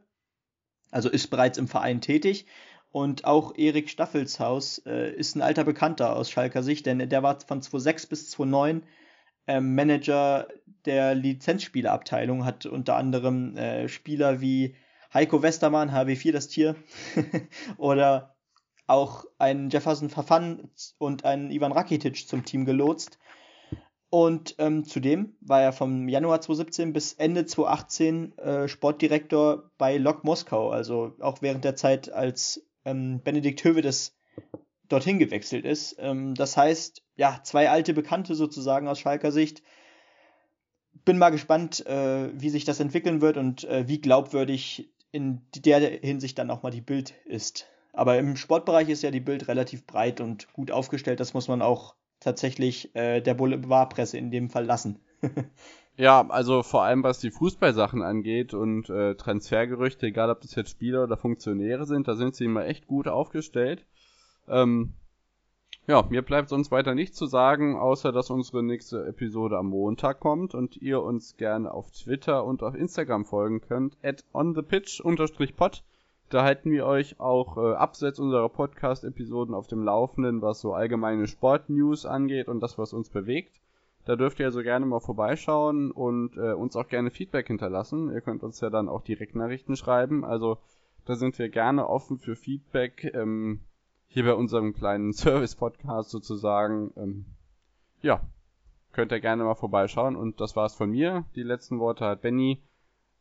also 0.92 1.10
ist 1.10 1.28
bereits 1.28 1.58
im 1.58 1.68
Verein 1.68 2.02
tätig. 2.02 2.46
Und 2.92 3.26
auch 3.26 3.58
Erik 3.58 3.90
Staffelshaus 3.90 4.78
äh, 4.86 5.12
ist 5.12 5.36
ein 5.36 5.42
alter 5.42 5.66
Bekannter 5.66 6.16
aus 6.16 6.32
Schalker 6.32 6.64
Sicht, 6.64 6.86
denn 6.86 7.10
der 7.10 7.24
war 7.24 7.38
von 7.42 7.62
2006 7.62 8.06
bis 8.06 8.30
2009 8.30 8.84
äh, 9.48 9.60
Manager 9.60 10.48
der 10.86 11.14
Lizenzspielerabteilung, 11.14 12.46
hat 12.46 12.66
unter 12.66 12.96
anderem 12.96 13.58
äh, 13.58 13.90
Spieler 13.90 14.40
wie 14.40 14.76
Heiko 15.14 15.42
Westermann, 15.42 15.92
HW4 15.92 16.32
das 16.32 16.48
Tier, 16.48 16.76
oder 17.78 18.36
auch 18.88 19.26
einen 19.40 19.70
Jefferson 19.70 20.10
Verfan 20.10 20.70
und 20.98 21.26
einen 21.26 21.52
Ivan 21.52 21.72
Rakitic 21.72 22.28
zum 22.28 22.46
Team 22.46 22.66
gelotst. 22.66 23.18
Und 24.16 24.56
ähm, 24.60 24.86
zudem 24.86 25.36
war 25.42 25.62
er 25.62 25.74
vom 25.74 26.08
Januar 26.08 26.40
2017 26.40 26.94
bis 26.94 27.12
Ende 27.12 27.46
2018 27.46 28.38
äh, 28.38 28.68
Sportdirektor 28.70 29.70
bei 29.78 29.98
Lok 29.98 30.24
Moskau, 30.24 30.70
also 30.70 31.12
auch 31.20 31.42
während 31.42 31.66
der 31.66 31.76
Zeit, 31.76 32.14
als 32.14 32.66
ähm, 32.86 33.20
Benedikt 33.26 33.62
Hövedes 33.66 34.18
dorthin 34.88 35.20
gewechselt 35.20 35.66
ist. 35.66 35.98
Ähm, 36.00 36.34
das 36.34 36.56
heißt, 36.56 37.04
ja, 37.18 37.42
zwei 37.44 37.70
alte 37.70 37.94
Bekannte 37.94 38.36
sozusagen 38.36 38.88
aus 38.88 39.02
Schalker 39.02 39.34
Sicht. 39.34 39.64
Bin 41.04 41.18
mal 41.18 41.32
gespannt, 41.32 41.86
äh, 41.86 42.30
wie 42.40 42.52
sich 42.52 42.64
das 42.64 42.80
entwickeln 42.80 43.20
wird 43.20 43.36
und 43.36 43.66
äh, 43.66 43.90
wie 43.90 44.00
glaubwürdig 44.00 44.94
in 45.12 45.42
der 45.58 45.82
Hinsicht 45.82 46.40
dann 46.40 46.52
auch 46.52 46.64
mal 46.64 46.72
die 46.72 46.80
Bild 46.80 47.16
ist. 47.26 47.68
Aber 47.92 48.18
im 48.18 48.38
Sportbereich 48.38 48.88
ist 48.88 49.04
ja 49.04 49.12
die 49.12 49.20
Bild 49.20 49.50
relativ 49.50 49.86
breit 49.86 50.22
und 50.22 50.54
gut 50.54 50.72
aufgestellt. 50.72 51.20
Das 51.20 51.34
muss 51.34 51.50
man 51.50 51.62
auch 51.62 51.96
tatsächlich 52.20 52.96
äh, 52.96 53.22
der 53.22 53.34
Boulevardpresse 53.34 54.18
in 54.18 54.32
dem 54.32 54.50
Fall 54.50 54.66
lassen. 54.66 55.00
ja, 55.98 56.28
also 56.30 56.64
vor 56.64 56.84
allem 56.84 57.04
was 57.04 57.20
die 57.20 57.32
Fußballsachen 57.32 58.02
angeht 58.02 58.54
und 58.54 58.90
äh, 58.90 59.16
Transfergerüchte, 59.16 60.08
egal 60.08 60.30
ob 60.30 60.42
das 60.42 60.56
jetzt 60.56 60.72
Spieler 60.72 61.04
oder 61.04 61.18
Funktionäre 61.18 61.86
sind, 61.86 62.08
da 62.08 62.16
sind 62.16 62.36
sie 62.36 62.46
immer 62.46 62.66
echt 62.66 62.88
gut 62.88 63.08
aufgestellt. 63.08 63.86
Ähm, 64.48 64.94
ja, 65.88 66.04
mir 66.10 66.24
bleibt 66.24 66.50
sonst 66.50 66.72
weiter 66.72 66.96
nichts 66.96 67.16
zu 67.16 67.28
sagen, 67.28 67.78
außer 67.78 68.12
dass 68.12 68.32
unsere 68.32 68.64
nächste 68.64 69.06
Episode 69.06 69.58
am 69.58 69.68
Montag 69.68 70.20
kommt 70.20 70.56
und 70.56 70.78
ihr 70.78 71.04
uns 71.04 71.38
gerne 71.38 71.72
auf 71.72 71.92
Twitter 71.92 72.44
und 72.44 72.64
auf 72.64 72.74
Instagram 72.74 73.24
folgen 73.24 73.62
könnt, 73.62 73.96
at 74.02 74.24
onthepitch-pod. 74.34 75.84
Da 76.30 76.44
halten 76.44 76.72
wir 76.72 76.86
euch 76.86 77.20
auch 77.20 77.58
äh, 77.58 77.76
abseits 77.76 78.20
unserer 78.20 78.50
Podcast-Episoden 78.50 79.54
auf 79.54 79.68
dem 79.68 79.84
Laufenden, 79.84 80.42
was 80.42 80.60
so 80.60 80.74
allgemeine 80.74 81.28
Sport-News 81.28 82.06
angeht 82.06 82.48
und 82.48 82.62
das, 82.62 82.78
was 82.78 82.94
uns 82.94 83.10
bewegt. 83.10 83.62
Da 84.06 84.16
dürft 84.16 84.40
ihr 84.40 84.46
also 84.46 84.62
gerne 84.62 84.86
mal 84.86 85.00
vorbeischauen 85.00 85.92
und 85.92 86.38
äh, 86.38 86.54
uns 86.54 86.76
auch 86.76 86.88
gerne 86.88 87.10
Feedback 87.12 87.48
hinterlassen. 87.48 88.12
Ihr 88.12 88.22
könnt 88.22 88.44
uns 88.44 88.60
ja 88.60 88.70
dann 88.70 88.88
auch 88.88 89.02
direkt 89.02 89.36
Nachrichten 89.36 89.76
schreiben. 89.76 90.24
Also 90.24 90.60
da 91.06 91.16
sind 91.16 91.38
wir 91.40 91.50
gerne 91.50 91.88
offen 91.88 92.18
für 92.18 92.36
Feedback. 92.36 93.12
Ähm, 93.14 93.62
hier 94.08 94.24
bei 94.24 94.34
unserem 94.34 94.74
kleinen 94.74 95.14
Service-Podcast 95.14 96.10
sozusagen. 96.10 96.92
Ähm, 96.98 97.26
ja, 98.02 98.22
könnt 98.92 99.12
ihr 99.12 99.20
gerne 99.20 99.44
mal 99.44 99.56
vorbeischauen. 99.56 100.16
Und 100.16 100.40
das 100.40 100.56
war's 100.56 100.76
von 100.76 100.92
mir. 100.92 101.26
Die 101.36 101.44
letzten 101.44 101.80
Worte 101.80 102.06
hat 102.06 102.22
Benny. 102.22 102.62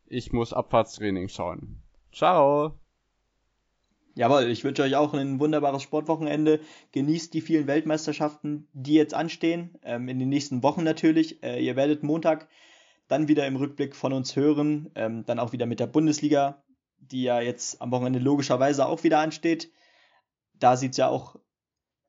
Ich 0.06 0.32
muss 0.32 0.52
Abfahrtstraining 0.52 1.28
schauen. 1.28 1.82
Ciao! 2.12 2.78
Jawohl, 4.16 4.44
ich 4.44 4.62
wünsche 4.62 4.83
euch 4.83 4.94
auch 4.94 5.12
ein 5.12 5.40
wunderbares 5.40 5.83
Sportwochenende. 5.83 6.61
Genießt 6.92 7.35
die 7.35 7.40
vielen 7.40 7.66
Weltmeisterschaften, 7.66 8.68
die 8.72 8.94
jetzt 8.94 9.12
anstehen, 9.12 9.77
ähm, 9.83 10.09
in 10.09 10.20
den 10.20 10.29
nächsten 10.29 10.62
Wochen 10.62 10.85
natürlich. 10.85 11.42
Äh, 11.42 11.64
ihr 11.64 11.74
werdet 11.74 12.05
Montag 12.05 12.48
dann 13.09 13.29
wieder 13.29 13.46
im 13.46 13.57
Rückblick 13.57 13.96
von 13.96 14.12
uns 14.12 14.37
hören, 14.37 14.90
ähm, 14.94 15.24
dann 15.27 15.40
auch 15.40 15.53
wieder 15.53 15.66
mit 15.66 15.81
der 15.81 15.88
Bundesliga, 15.88 16.62
die 16.98 17.24
ja 17.24 17.40
jetzt 17.40 17.83
am 17.83 17.90
Wochenende 17.90 18.20
logischerweise 18.20 18.87
auch 18.87 19.03
wieder 19.03 19.18
ansteht. 19.18 19.72
Da 20.55 20.77
sieht 20.77 20.92
es 20.92 20.96
ja 20.98 21.09
auch 21.09 21.37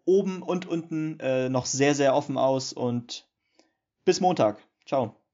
oben 0.06 0.44
und 0.44 0.68
unten 0.68 1.20
äh, 1.20 1.50
noch 1.50 1.66
sehr, 1.66 1.96
sehr 1.96 2.16
offen 2.16 2.38
aus 2.38 2.72
und 2.72 3.28
bis 4.06 4.22
Montag. 4.22 4.62
Ciao. 4.86 5.25